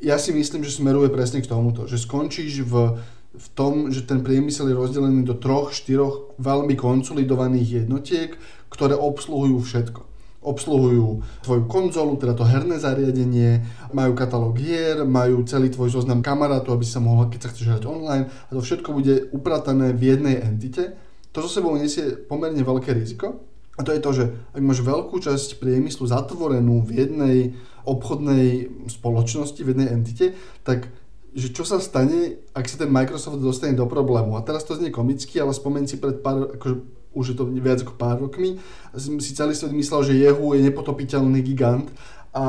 ja 0.00 0.16
si 0.16 0.32
myslím, 0.32 0.64
že 0.64 0.80
smeruje 0.80 1.12
presne 1.12 1.44
k 1.44 1.50
tomuto, 1.52 1.84
že 1.84 2.00
skončíš 2.00 2.64
v 2.64 2.96
v 3.30 3.48
tom, 3.54 3.94
že 3.94 4.02
ten 4.02 4.26
priemysel 4.26 4.74
je 4.74 4.78
rozdelený 4.78 5.22
do 5.22 5.38
troch, 5.38 5.70
štyroch 5.70 6.34
veľmi 6.42 6.74
konsolidovaných 6.74 7.86
jednotiek, 7.86 8.34
ktoré 8.70 8.94
obsluhujú 8.94 9.58
všetko 9.60 10.10
obsluhujú 10.40 11.20
tvoju 11.44 11.62
konzolu, 11.68 12.16
teda 12.16 12.32
to 12.32 12.48
herné 12.48 12.80
zariadenie, 12.80 13.60
majú 13.92 14.16
katalóg 14.16 14.56
hier, 14.56 15.04
majú 15.04 15.44
celý 15.44 15.68
tvoj 15.68 15.92
zoznam 15.92 16.24
kamarátov, 16.24 16.80
aby 16.80 16.84
si 16.88 16.96
sa 16.96 17.04
mohol, 17.04 17.28
keď 17.28 17.40
sa 17.44 17.50
chceš 17.52 17.66
hrať 17.68 17.84
online 17.84 18.24
a 18.48 18.50
to 18.56 18.64
všetko 18.64 18.88
bude 18.96 19.28
upratané 19.36 19.92
v 19.92 20.16
jednej 20.16 20.40
entite. 20.40 20.96
To 21.36 21.44
so 21.44 21.50
sebou 21.52 21.76
nesie 21.76 22.16
pomerne 22.16 22.64
veľké 22.64 22.96
riziko 22.96 23.44
a 23.76 23.84
to 23.84 23.92
je 23.92 24.00
to, 24.00 24.10
že 24.16 24.24
ak 24.56 24.62
máš 24.64 24.80
veľkú 24.80 25.20
časť 25.20 25.60
priemyslu 25.60 26.08
zatvorenú 26.08 26.88
v 26.88 26.90
jednej 27.04 27.36
obchodnej 27.84 28.72
spoločnosti, 28.88 29.60
v 29.60 29.70
jednej 29.76 29.88
entite, 29.92 30.32
tak 30.64 30.88
že 31.30 31.54
čo 31.54 31.62
sa 31.62 31.78
stane, 31.78 32.42
ak 32.58 32.66
sa 32.66 32.74
ten 32.74 32.90
Microsoft 32.90 33.38
dostane 33.38 33.78
do 33.78 33.86
problému. 33.86 34.34
A 34.34 34.42
teraz 34.42 34.66
to 34.66 34.74
znie 34.74 34.90
komicky, 34.90 35.38
ale 35.38 35.54
spomeň 35.54 35.86
si 35.86 36.02
pred 36.02 36.18
pár, 36.18 36.58
akože 36.58 36.99
už 37.14 37.34
je 37.34 37.36
to 37.36 37.44
viac 37.50 37.82
ako 37.82 37.94
pár 37.98 38.22
rokmi, 38.22 38.58
si 38.96 39.34
celý 39.34 39.54
svet 39.54 39.74
myslel, 39.74 40.00
že 40.06 40.20
Jehu 40.20 40.54
je 40.54 40.62
nepotopiteľný 40.62 41.42
gigant 41.42 41.90
a 42.30 42.44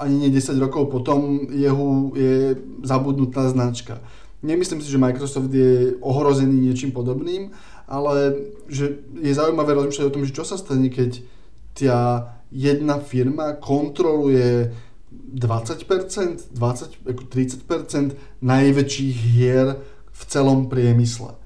ani 0.00 0.24
nie 0.24 0.30
10 0.32 0.56
rokov 0.56 0.88
potom 0.88 1.48
Jehu 1.52 2.16
je 2.16 2.56
zabudnutá 2.80 3.48
značka. 3.52 4.00
Nemyslím 4.40 4.80
si, 4.80 4.88
že 4.88 5.02
Microsoft 5.02 5.52
je 5.52 5.98
ohrozený 6.00 6.70
niečím 6.70 6.94
podobným, 6.94 7.52
ale 7.84 8.36
že 8.68 9.04
je 9.20 9.32
zaujímavé 9.34 9.76
rozmýšľať 9.76 10.06
o 10.08 10.14
tom, 10.14 10.24
že 10.24 10.36
čo 10.36 10.44
sa 10.46 10.56
stane, 10.56 10.88
keď 10.88 11.20
tia 11.76 12.32
jedna 12.48 12.96
firma 13.02 13.52
kontroluje 13.60 14.72
20%, 15.36 16.56
20, 16.56 17.04
30% 17.04 18.16
najväčších 18.40 19.16
hier 19.36 19.76
v 20.08 20.22
celom 20.24 20.72
priemysle 20.72 21.37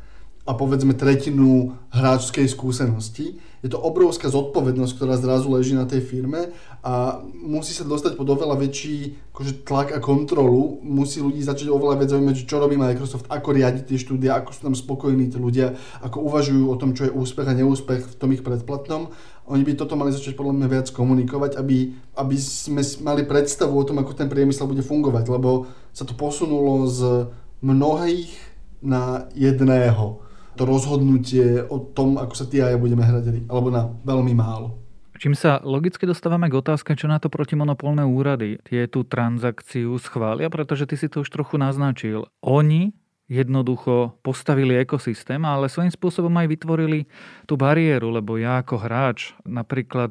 a 0.42 0.59
povedzme 0.59 0.98
tretinu 0.98 1.78
hráčskej 1.94 2.50
skúsenosti. 2.50 3.38
Je 3.62 3.70
to 3.70 3.78
obrovská 3.78 4.26
zodpovednosť, 4.26 4.92
ktorá 4.98 5.14
zrazu 5.14 5.46
leží 5.55 5.70
na 5.78 5.87
tej 5.87 6.02
firme 6.02 6.50
a 6.83 7.22
musí 7.31 7.70
sa 7.70 7.87
dostať 7.87 8.18
pod 8.18 8.26
oveľa 8.26 8.59
väčší 8.59 9.31
akože, 9.31 9.62
tlak 9.62 9.94
a 9.94 10.02
kontrolu. 10.02 10.83
Musí 10.83 11.22
ľudí 11.22 11.46
začať 11.46 11.70
oveľa 11.70 12.02
viac 12.02 12.11
zaujímať, 12.11 12.42
čo 12.42 12.59
robí 12.59 12.74
Microsoft, 12.74 13.31
ako 13.31 13.55
riadi 13.55 13.87
tie 13.87 14.02
štúdia, 14.02 14.35
ako 14.35 14.50
sú 14.50 14.61
tam 14.66 14.74
spokojní 14.74 15.31
tí 15.31 15.38
ľudia, 15.38 15.78
ako 16.02 16.26
uvažujú 16.26 16.64
o 16.66 16.74
tom, 16.74 16.90
čo 16.90 17.07
je 17.07 17.14
úspech 17.14 17.46
a 17.46 17.55
neúspech 17.55 18.02
v 18.02 18.18
tom 18.18 18.35
ich 18.35 18.42
predplatnom. 18.42 19.14
Oni 19.46 19.62
by 19.62 19.78
toto 19.78 19.94
mali 19.94 20.11
začať 20.11 20.35
podľa 20.35 20.59
mňa 20.59 20.66
viac 20.66 20.87
komunikovať, 20.90 21.55
aby, 21.55 21.94
aby 22.18 22.37
sme 22.42 22.83
mali 23.07 23.22
predstavu 23.22 23.78
o 23.78 23.87
tom, 23.87 24.02
ako 24.02 24.18
ten 24.18 24.26
priemysel 24.26 24.66
bude 24.66 24.83
fungovať, 24.83 25.31
lebo 25.31 25.70
sa 25.94 26.02
to 26.02 26.18
posunulo 26.18 26.90
z 26.90 27.31
mnohých 27.62 28.35
na 28.83 29.31
jedného 29.38 30.32
to 30.57 30.62
rozhodnutie 30.69 31.65
o 31.67 31.81
tom, 31.81 32.21
ako 32.21 32.35
sa 32.37 32.45
ty 32.49 32.61
a 32.61 32.73
ja 32.73 32.79
budeme 32.79 33.05
hrať 33.05 33.49
alebo 33.49 33.69
na 33.73 33.88
veľmi 34.05 34.33
málo. 34.37 34.83
Čím 35.23 35.38
sa 35.38 35.62
logicky 35.62 36.03
dostávame 36.03 36.51
k 36.51 36.59
otázke, 36.59 36.99
čo 36.99 37.07
na 37.07 37.23
to 37.23 37.31
protimonopolné 37.31 38.03
úrady 38.03 38.59
tie 38.67 38.91
tú 38.91 39.07
transakciu 39.07 39.95
schvália, 40.03 40.51
pretože 40.51 40.83
ty 40.91 40.99
si 40.99 41.07
to 41.07 41.23
už 41.23 41.31
trochu 41.31 41.62
naznačil. 41.62 42.27
Oni 42.43 42.91
jednoducho 43.31 44.19
postavili 44.27 44.83
ekosystém, 44.83 45.38
ale 45.47 45.71
svojím 45.71 45.95
spôsobom 45.95 46.35
aj 46.43 46.47
vytvorili 46.51 47.07
tú 47.47 47.55
bariéru, 47.55 48.11
lebo 48.11 48.35
ja 48.35 48.59
ako 48.61 48.83
hráč 48.83 49.33
napríklad 49.47 50.11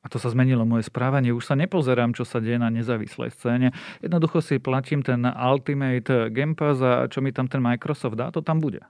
a 0.00 0.06
to 0.08 0.16
sa 0.16 0.32
zmenilo 0.32 0.64
moje 0.64 0.88
správanie, 0.88 1.28
už 1.28 1.44
sa 1.44 1.54
nepozerám, 1.54 2.16
čo 2.16 2.24
sa 2.24 2.40
deje 2.40 2.56
na 2.56 2.72
nezávislej 2.72 3.36
scéne. 3.36 3.68
Jednoducho 4.00 4.40
si 4.40 4.56
platím 4.56 5.04
ten 5.04 5.28
Ultimate 5.28 6.32
Game 6.32 6.56
Pass 6.56 6.80
a 6.80 7.04
čo 7.06 7.20
mi 7.20 7.36
tam 7.36 7.46
ten 7.46 7.60
Microsoft 7.60 8.16
dá, 8.16 8.32
to 8.32 8.40
tam 8.40 8.64
bude. 8.64 8.80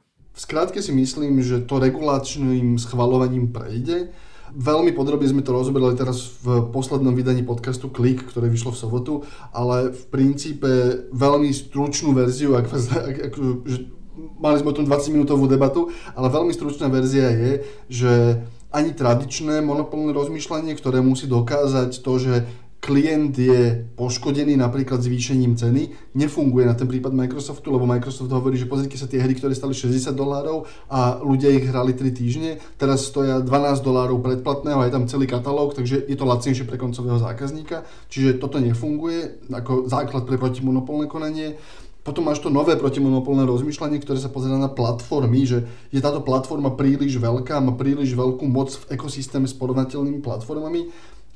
Skrátke 0.41 0.81
si 0.81 0.89
myslím, 0.97 1.45
že 1.45 1.61
to 1.69 1.77
regulačným 1.77 2.81
schvalovaním 2.81 3.53
prejde. 3.53 4.09
Veľmi 4.57 4.97
podrobne 4.97 5.29
sme 5.29 5.45
to 5.45 5.53
rozoberali 5.53 5.93
teraz 6.01 6.41
v 6.41 6.65
poslednom 6.73 7.13
vydaní 7.13 7.45
podcastu 7.45 7.93
Klik, 7.93 8.25
ktoré 8.25 8.49
vyšlo 8.49 8.73
v 8.73 8.81
sobotu, 8.81 9.13
ale 9.53 9.93
v 9.93 10.03
princípe 10.09 11.05
veľmi 11.13 11.53
stručnú 11.53 12.17
verziu, 12.17 12.57
ak, 12.57 12.73
ak, 12.73 13.17
ak, 13.29 13.35
že 13.69 13.93
mali 14.41 14.57
sme 14.57 14.73
o 14.73 14.79
tom 14.81 14.89
20 14.89 15.13
minútovú 15.13 15.45
debatu, 15.45 15.93
ale 16.17 16.33
veľmi 16.33 16.57
stručná 16.57 16.89
verzia 16.89 17.29
je, 17.37 17.53
že 17.93 18.13
ani 18.73 18.97
tradičné 18.97 19.61
monopolné 19.61 20.17
rozmýšľanie, 20.17 20.73
ktoré 20.73 21.05
musí 21.05 21.29
dokázať 21.29 22.01
to, 22.01 22.13
že 22.17 22.49
klient 22.81 23.37
je 23.37 23.85
poškodený 23.95 24.57
napríklad 24.57 25.05
zvýšením 25.05 25.55
ceny, 25.55 26.17
nefunguje 26.17 26.65
na 26.65 26.73
ten 26.73 26.89
prípad 26.89 27.13
Microsoftu, 27.13 27.69
lebo 27.69 27.85
Microsoft 27.85 28.33
hovorí, 28.33 28.57
že 28.57 28.65
pozrite 28.65 28.97
sa 28.97 29.05
tie 29.05 29.21
hry, 29.21 29.37
ktoré 29.37 29.53
stali 29.53 29.77
60 29.77 30.17
dolárov 30.17 30.65
a 30.89 31.21
ľudia 31.21 31.53
ich 31.53 31.69
hrali 31.69 31.93
3 31.93 32.09
týždne, 32.11 32.51
teraz 32.81 33.05
stoja 33.13 33.45
12 33.45 33.85
dolárov 33.85 34.25
predplatného 34.25 34.81
a 34.81 34.89
je 34.89 34.95
tam 34.97 35.05
celý 35.05 35.29
katalóg, 35.29 35.77
takže 35.77 36.09
je 36.09 36.17
to 36.17 36.25
lacnejšie 36.25 36.65
pre 36.65 36.81
koncového 36.81 37.21
zákazníka, 37.21 37.85
čiže 38.09 38.41
toto 38.41 38.57
nefunguje 38.57 39.53
ako 39.53 39.85
základ 39.85 40.25
pre 40.25 40.41
protimonopolné 40.41 41.05
konanie. 41.05 41.61
Potom 42.01 42.25
máš 42.25 42.41
to 42.41 42.49
nové 42.49 42.81
protimonopolné 42.81 43.45
rozmýšľanie, 43.45 44.01
ktoré 44.01 44.17
sa 44.17 44.33
pozera 44.33 44.57
na 44.57 44.73
platformy, 44.73 45.45
že 45.45 45.69
je 45.93 46.01
táto 46.01 46.25
platforma 46.25 46.73
príliš 46.73 47.21
veľká, 47.21 47.61
má 47.61 47.77
príliš 47.77 48.17
veľkú 48.17 48.49
moc 48.49 48.73
v 48.73 48.97
ekosystéme 48.97 49.45
s 49.45 49.53
porovnateľnými 49.53 50.25
platformami 50.25 50.89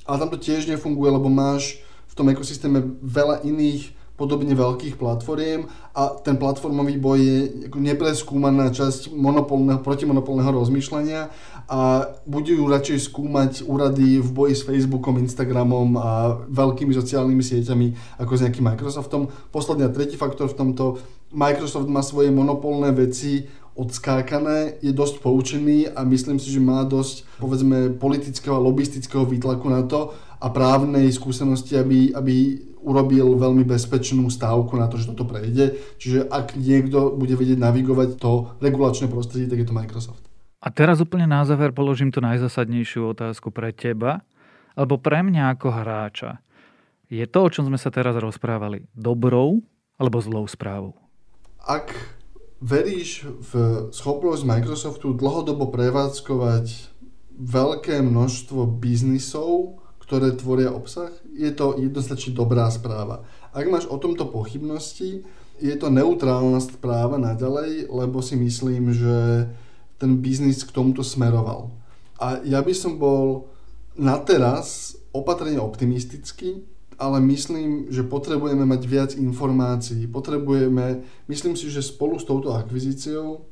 ale 0.04 0.16
tam 0.20 0.30
to 0.30 0.38
tiež 0.38 0.68
nefunguje, 0.68 1.10
lebo 1.10 1.32
máš 1.32 1.80
v 2.08 2.14
tom 2.14 2.30
ekosystéme 2.30 3.00
veľa 3.02 3.42
iných 3.42 4.04
podobne 4.14 4.54
veľkých 4.54 4.94
platformiem 4.94 5.66
a 5.90 6.14
ten 6.22 6.38
platformový 6.38 7.02
boj 7.02 7.18
je 7.18 7.38
nepreskúmaná 7.74 8.70
časť 8.70 9.10
monopolného, 9.10 9.82
protimonopolného 9.82 10.54
rozmýšľania 10.54 11.34
a 11.66 11.80
budú 12.22 12.54
ju 12.54 12.64
radšej 12.70 13.10
skúmať 13.10 13.52
úrady 13.66 14.22
v 14.22 14.30
boji 14.30 14.54
s 14.54 14.62
Facebookom, 14.62 15.18
Instagramom 15.18 15.98
a 15.98 16.38
veľkými 16.46 16.94
sociálnymi 16.94 17.42
sieťami 17.42 17.86
ako 18.22 18.32
s 18.38 18.42
nejakým 18.46 18.62
Microsoftom. 18.70 19.34
Posledný 19.50 19.90
a 19.90 19.90
tretí 19.90 20.14
faktor 20.14 20.46
v 20.46 20.58
tomto, 20.62 21.02
Microsoft 21.34 21.90
má 21.90 21.98
svoje 22.06 22.30
monopolné 22.30 22.94
veci 22.94 23.50
odskákané, 23.74 24.78
je 24.78 24.94
dosť 24.94 25.18
poučený 25.18 25.90
a 25.90 26.06
myslím 26.06 26.38
si, 26.38 26.50
že 26.50 26.62
má 26.62 26.86
dosť, 26.86 27.26
povedzme, 27.42 27.98
politického 27.98 28.54
a 28.54 28.62
lobistického 28.62 29.26
výtlaku 29.26 29.66
na 29.66 29.82
to 29.82 30.14
a 30.38 30.46
právnej 30.50 31.10
skúsenosti, 31.10 31.74
aby, 31.74 32.14
aby 32.14 32.34
urobil 32.84 33.34
veľmi 33.34 33.64
bezpečnú 33.66 34.30
stávku 34.30 34.78
na 34.78 34.86
to, 34.86 35.00
že 35.00 35.10
toto 35.10 35.26
prejde. 35.26 35.74
Čiže 35.98 36.30
ak 36.30 36.54
niekto 36.54 37.16
bude 37.16 37.34
vedieť 37.34 37.58
navigovať 37.58 38.20
to 38.20 38.54
regulačné 38.62 39.10
prostredie, 39.10 39.50
tak 39.50 39.64
je 39.64 39.68
to 39.68 39.74
Microsoft. 39.74 40.22
A 40.64 40.72
teraz 40.72 41.00
úplne 41.00 41.28
na 41.28 41.44
záver 41.44 41.74
položím 41.76 42.08
tú 42.08 42.24
najzasadnejšiu 42.24 43.12
otázku 43.12 43.52
pre 43.52 43.74
teba, 43.74 44.24
alebo 44.78 44.96
pre 44.96 45.20
mňa 45.20 45.56
ako 45.56 45.68
hráča. 45.68 46.30
Je 47.12 47.24
to, 47.28 47.44
o 47.44 47.52
čom 47.52 47.68
sme 47.68 47.76
sa 47.76 47.92
teraz 47.92 48.16
rozprávali, 48.16 48.88
dobrou 48.96 49.60
alebo 50.00 50.18
zlou 50.24 50.48
správou? 50.48 50.96
Ak 51.64 51.92
veríš 52.64 53.28
v 53.52 53.52
schopnosť 53.92 54.48
Microsoftu 54.48 55.12
dlhodobo 55.12 55.68
prevádzkovať 55.68 56.96
veľké 57.36 58.00
množstvo 58.00 58.64
biznisov, 58.80 59.84
ktoré 60.00 60.32
tvoria 60.32 60.72
obsah, 60.72 61.12
je 61.36 61.52
to 61.52 61.76
jednoznačne 61.76 62.32
dobrá 62.32 62.72
správa. 62.72 63.20
Ak 63.52 63.68
máš 63.68 63.84
o 63.92 64.00
tomto 64.00 64.32
pochybnosti, 64.32 65.28
je 65.60 65.74
to 65.76 65.92
neutrálna 65.92 66.58
správa 66.64 67.20
naďalej, 67.20 67.92
lebo 67.92 68.24
si 68.24 68.34
myslím, 68.40 68.96
že 68.96 69.48
ten 70.00 70.18
biznis 70.24 70.64
k 70.64 70.72
tomuto 70.72 71.04
smeroval. 71.04 71.68
A 72.16 72.40
ja 72.48 72.64
by 72.64 72.74
som 72.74 72.96
bol 72.96 73.52
na 73.94 74.18
teraz 74.24 74.96
opatrne 75.14 75.60
optimistický, 75.60 76.66
ale 76.98 77.20
myslím, 77.20 77.90
že 77.90 78.06
potrebujeme 78.06 78.64
mať 78.64 78.82
viac 78.86 79.10
informácií. 79.14 80.06
Potrebujeme, 80.06 81.02
myslím 81.28 81.54
si, 81.58 81.70
že 81.70 81.82
spolu 81.82 82.18
s 82.18 82.24
touto 82.24 82.54
akvizíciou 82.54 83.44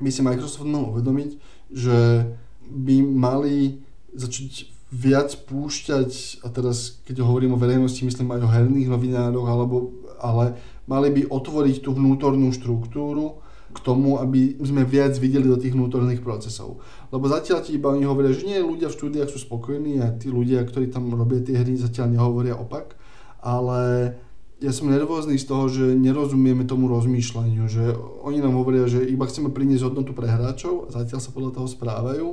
by 0.00 0.10
si 0.12 0.20
Microsoft 0.20 0.68
mal 0.68 0.92
uvedomiť, 0.92 1.30
že 1.72 2.28
by 2.66 2.96
mali 3.00 3.80
začať 4.12 4.68
viac 4.92 5.34
púšťať, 5.50 6.42
a 6.44 6.48
teraz 6.52 7.02
keď 7.04 7.26
hovorím 7.26 7.56
o 7.56 7.60
verejnosti, 7.60 8.00
myslím 8.06 8.38
aj 8.38 8.40
o 8.44 8.52
herných 8.52 8.92
novinároch, 8.92 9.48
alebo, 9.48 9.90
ale 10.22 10.56
mali 10.86 11.10
by 11.10 11.22
otvoriť 11.26 11.82
tú 11.82 11.90
vnútornú 11.96 12.54
štruktúru, 12.54 13.42
k 13.76 13.84
tomu, 13.84 14.16
aby 14.16 14.56
sme 14.64 14.88
viac 14.88 15.12
videli 15.20 15.44
do 15.44 15.60
tých 15.60 15.76
vnútorných 15.76 16.24
procesov. 16.24 16.80
Lebo 17.12 17.28
zatiaľ 17.28 17.60
ti 17.60 17.76
iba 17.76 17.92
oni 17.92 18.08
hovoria, 18.08 18.32
že 18.32 18.48
nie, 18.48 18.56
ľudia 18.56 18.88
v 18.88 18.96
štúdiách 18.96 19.28
sú 19.28 19.44
spokojní 19.44 20.00
a 20.00 20.16
tí 20.16 20.32
ľudia, 20.32 20.64
ktorí 20.64 20.88
tam 20.88 21.12
robia 21.12 21.44
tie 21.44 21.60
hry, 21.60 21.76
zatiaľ 21.76 22.16
nehovoria 22.16 22.56
opak. 22.56 22.96
Ale 23.44 24.16
ja 24.64 24.72
som 24.72 24.88
nervózny 24.88 25.36
z 25.36 25.44
toho, 25.44 25.68
že 25.68 25.92
nerozumieme 25.92 26.64
tomu 26.64 26.88
rozmýšľaniu, 26.88 27.68
že 27.68 27.92
oni 28.24 28.40
nám 28.40 28.56
hovoria, 28.56 28.88
že 28.88 29.04
iba 29.04 29.28
chceme 29.28 29.52
priniesť 29.52 29.92
hodnotu 29.92 30.16
pre 30.16 30.24
hráčov, 30.24 30.88
zatiaľ 30.88 31.20
sa 31.20 31.30
podľa 31.36 31.60
toho 31.60 31.68
správajú, 31.68 32.28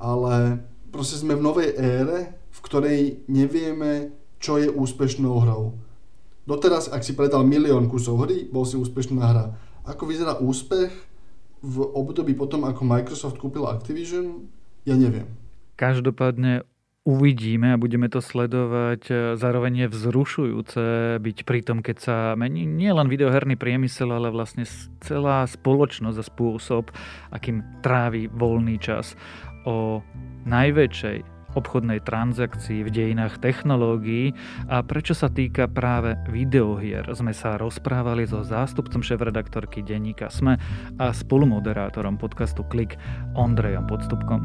ale 0.00 0.64
proste 0.88 1.20
sme 1.20 1.36
v 1.36 1.44
novej 1.44 1.68
ére, 1.76 2.40
v 2.48 2.60
ktorej 2.64 3.00
nevieme, 3.28 4.16
čo 4.40 4.56
je 4.56 4.72
úspešnou 4.72 5.36
hrou. 5.44 5.76
Doteraz, 6.48 6.88
ak 6.88 7.04
si 7.04 7.12
predal 7.12 7.44
milión 7.44 7.92
kusov 7.92 8.24
hry, 8.24 8.48
bol 8.48 8.64
si 8.64 8.80
úspešná 8.80 9.20
hra 9.20 9.67
Ako 9.88 10.04
vyzerá 10.04 10.36
úspech 10.36 10.92
v 11.64 11.76
období 11.80 12.36
potom, 12.36 12.68
ako 12.68 12.84
Microsoft 12.84 13.40
kúpil 13.40 13.64
Activision, 13.64 14.52
ja 14.84 14.92
neviem. 14.94 15.24
Každopádne 15.80 16.68
uvidíme 17.08 17.72
a 17.72 17.80
budeme 17.80 18.12
to 18.12 18.20
sledovať. 18.20 19.32
Zároveň 19.40 19.88
je 19.88 19.88
vzrušujúce 19.88 20.84
byť 21.16 21.38
pri 21.48 21.60
tom, 21.64 21.80
keď 21.80 21.96
sa 21.96 22.16
mení 22.36 22.68
nielen 22.68 23.08
videoherný 23.08 23.56
priemysel, 23.56 24.12
ale 24.12 24.28
vlastne 24.28 24.68
celá 25.00 25.48
spoločnosť 25.48 26.18
a 26.20 26.28
spôsob, 26.28 26.92
akým 27.32 27.64
trávi 27.80 28.28
voľný 28.28 28.76
čas. 28.76 29.16
O 29.64 30.04
najväčšej 30.44 31.37
obchodnej 31.56 32.04
transakcii 32.04 32.84
v 32.84 32.90
dejinách 32.92 33.40
technológií 33.40 34.36
a 34.68 34.84
prečo 34.84 35.16
sa 35.16 35.32
týka 35.32 35.70
práve 35.70 36.18
videohier, 36.28 37.08
sme 37.16 37.32
sa 37.32 37.56
rozprávali 37.56 38.28
so 38.28 38.44
zástupcom 38.44 39.00
šéf-redaktorky 39.00 39.80
denníka 39.80 40.28
SME 40.28 40.60
a 41.00 41.14
spolumoderátorom 41.14 42.20
podcastu 42.20 42.66
Klik 42.68 43.00
Ondrejom 43.32 43.88
Podstupkom. 43.88 44.40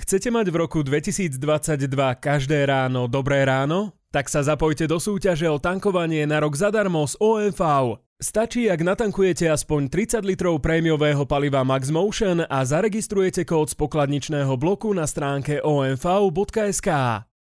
Chcete 0.00 0.34
mať 0.34 0.50
v 0.50 0.56
roku 0.58 0.82
2022 0.82 1.38
každé 2.18 2.66
ráno 2.66 3.06
dobré 3.06 3.46
ráno? 3.46 3.94
Tak 4.10 4.26
sa 4.26 4.42
zapojte 4.42 4.90
do 4.90 4.98
súťaže 4.98 5.46
o 5.46 5.62
tankovanie 5.62 6.26
na 6.26 6.42
rok 6.42 6.58
zadarmo 6.58 7.06
z 7.06 7.14
OMV. 7.22 7.62
Stačí, 8.20 8.68
ak 8.68 8.84
natankujete 8.84 9.48
aspoň 9.48 9.88
30 9.88 10.28
litrov 10.28 10.60
prémiového 10.60 11.24
paliva 11.24 11.64
MaxMotion 11.64 12.44
a 12.44 12.58
zaregistrujete 12.68 13.48
kód 13.48 13.72
z 13.72 13.80
pokladničného 13.80 14.60
bloku 14.60 14.92
na 14.92 15.08
stránke 15.08 15.64
omv.sk. 15.64 16.88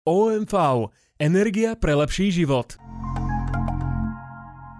OMV. 0.05 0.53
Energia 1.17 1.73
pre 1.73 1.97
lepší 1.97 2.29
život. 2.29 2.77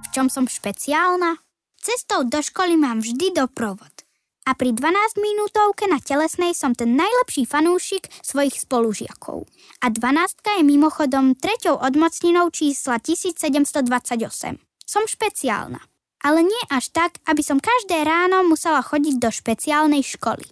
V 0.05 0.07
čom 0.13 0.29
som 0.29 0.45
špeciálna? 0.45 1.41
Cestou 1.81 2.29
do 2.29 2.45
školy 2.45 2.77
mám 2.77 3.01
vždy 3.01 3.33
doprovod. 3.33 4.05
A 4.45 4.53
pri 4.53 4.77
12 4.77 5.17
minútovke 5.17 5.89
na 5.89 5.97
telesnej 5.97 6.53
som 6.53 6.77
ten 6.77 6.93
najlepší 6.93 7.49
fanúšik 7.49 8.05
svojich 8.21 8.69
spolužiakov. 8.69 9.49
A 9.81 9.89
12 9.89 10.45
je 10.45 10.61
mimochodom 10.61 11.33
treťou 11.33 11.81
odmocninou 11.81 12.53
čísla 12.53 13.01
1728. 13.01 14.66
Som 14.87 15.03
špeciálna. 15.03 15.83
Ale 16.23 16.41
nie 16.41 16.63
až 16.71 16.89
tak, 16.95 17.19
aby 17.27 17.43
som 17.43 17.61
každé 17.61 18.01
ráno 18.07 18.41
musela 18.47 18.81
chodiť 18.81 19.19
do 19.19 19.29
špeciálnej 19.29 20.01
školy. 20.01 20.47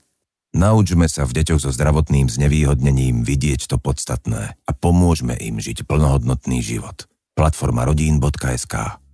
Naučme 0.56 1.08
sa 1.08 1.24
v 1.24 1.42
deťoch 1.42 1.68
so 1.68 1.72
zdravotným 1.72 2.28
znevýhodnením 2.32 3.24
vidieť 3.24 3.72
to 3.72 3.80
podstatné 3.80 4.56
a 4.56 4.72
pomôžme 4.76 5.36
im 5.40 5.60
žiť 5.60 5.84
plnohodnotný 5.84 6.64
život. 6.64 7.08
Platforma 7.36 7.84
rodín.sk 7.84 9.05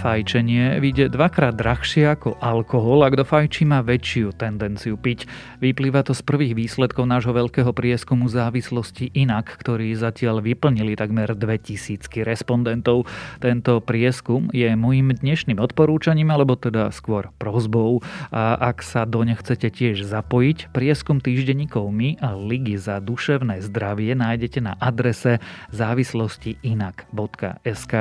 Fajčenie 0.00 0.80
vyjde 0.80 1.12
dvakrát 1.12 1.60
drahšie 1.60 2.08
ako 2.08 2.40
alkohol 2.40 3.04
a 3.04 3.12
kto 3.12 3.20
fajčí 3.20 3.68
má 3.68 3.84
väčšiu 3.84 4.32
tendenciu 4.32 4.96
piť. 4.96 5.28
Vyplýva 5.60 6.00
to 6.00 6.16
z 6.16 6.24
prvých 6.24 6.56
výsledkov 6.56 7.04
nášho 7.04 7.36
veľkého 7.36 7.68
prieskumu 7.76 8.24
závislosti 8.32 9.12
inak, 9.12 9.60
ktorý 9.60 9.92
zatiaľ 9.92 10.40
vyplnili 10.40 10.96
takmer 10.96 11.36
2000 11.36 12.24
respondentov. 12.24 13.04
Tento 13.44 13.84
prieskum 13.84 14.48
je 14.56 14.72
môjim 14.72 15.12
dnešným 15.12 15.60
odporúčaním, 15.60 16.32
alebo 16.32 16.56
teda 16.56 16.88
skôr 16.96 17.28
prozbou. 17.36 18.00
A 18.32 18.56
ak 18.56 18.80
sa 18.80 19.04
do 19.04 19.20
ne 19.20 19.36
chcete 19.36 19.68
tiež 19.68 20.08
zapojiť, 20.08 20.72
prieskum 20.72 21.20
týždenníkov 21.20 21.92
My 21.92 22.16
a 22.24 22.40
Ligy 22.40 22.80
za 22.80 23.04
duševné 23.04 23.60
zdravie 23.68 24.16
nájdete 24.16 24.64
na 24.64 24.80
adrese 24.80 25.44
závislostiinak.sk. 25.76 27.92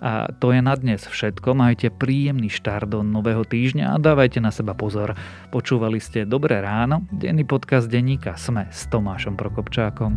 A 0.00 0.12
to 0.40 0.56
je 0.56 0.60
na 0.64 0.80
dnes 0.80 1.04
všetko 1.04 1.41
všetko, 1.42 1.58
majte 1.58 1.90
príjemný 1.90 2.46
štart 2.46 2.86
do 2.94 3.02
nového 3.02 3.42
týždňa 3.42 3.90
a 3.90 3.96
dávajte 3.98 4.38
na 4.38 4.54
seba 4.54 4.78
pozor. 4.78 5.18
Počúvali 5.50 5.98
ste 5.98 6.22
Dobré 6.22 6.62
ráno, 6.62 7.02
denný 7.10 7.42
podcast 7.42 7.90
denníka 7.90 8.38
Sme 8.38 8.70
s 8.70 8.86
Tomášom 8.86 9.34
Prokopčákom. 9.34 10.14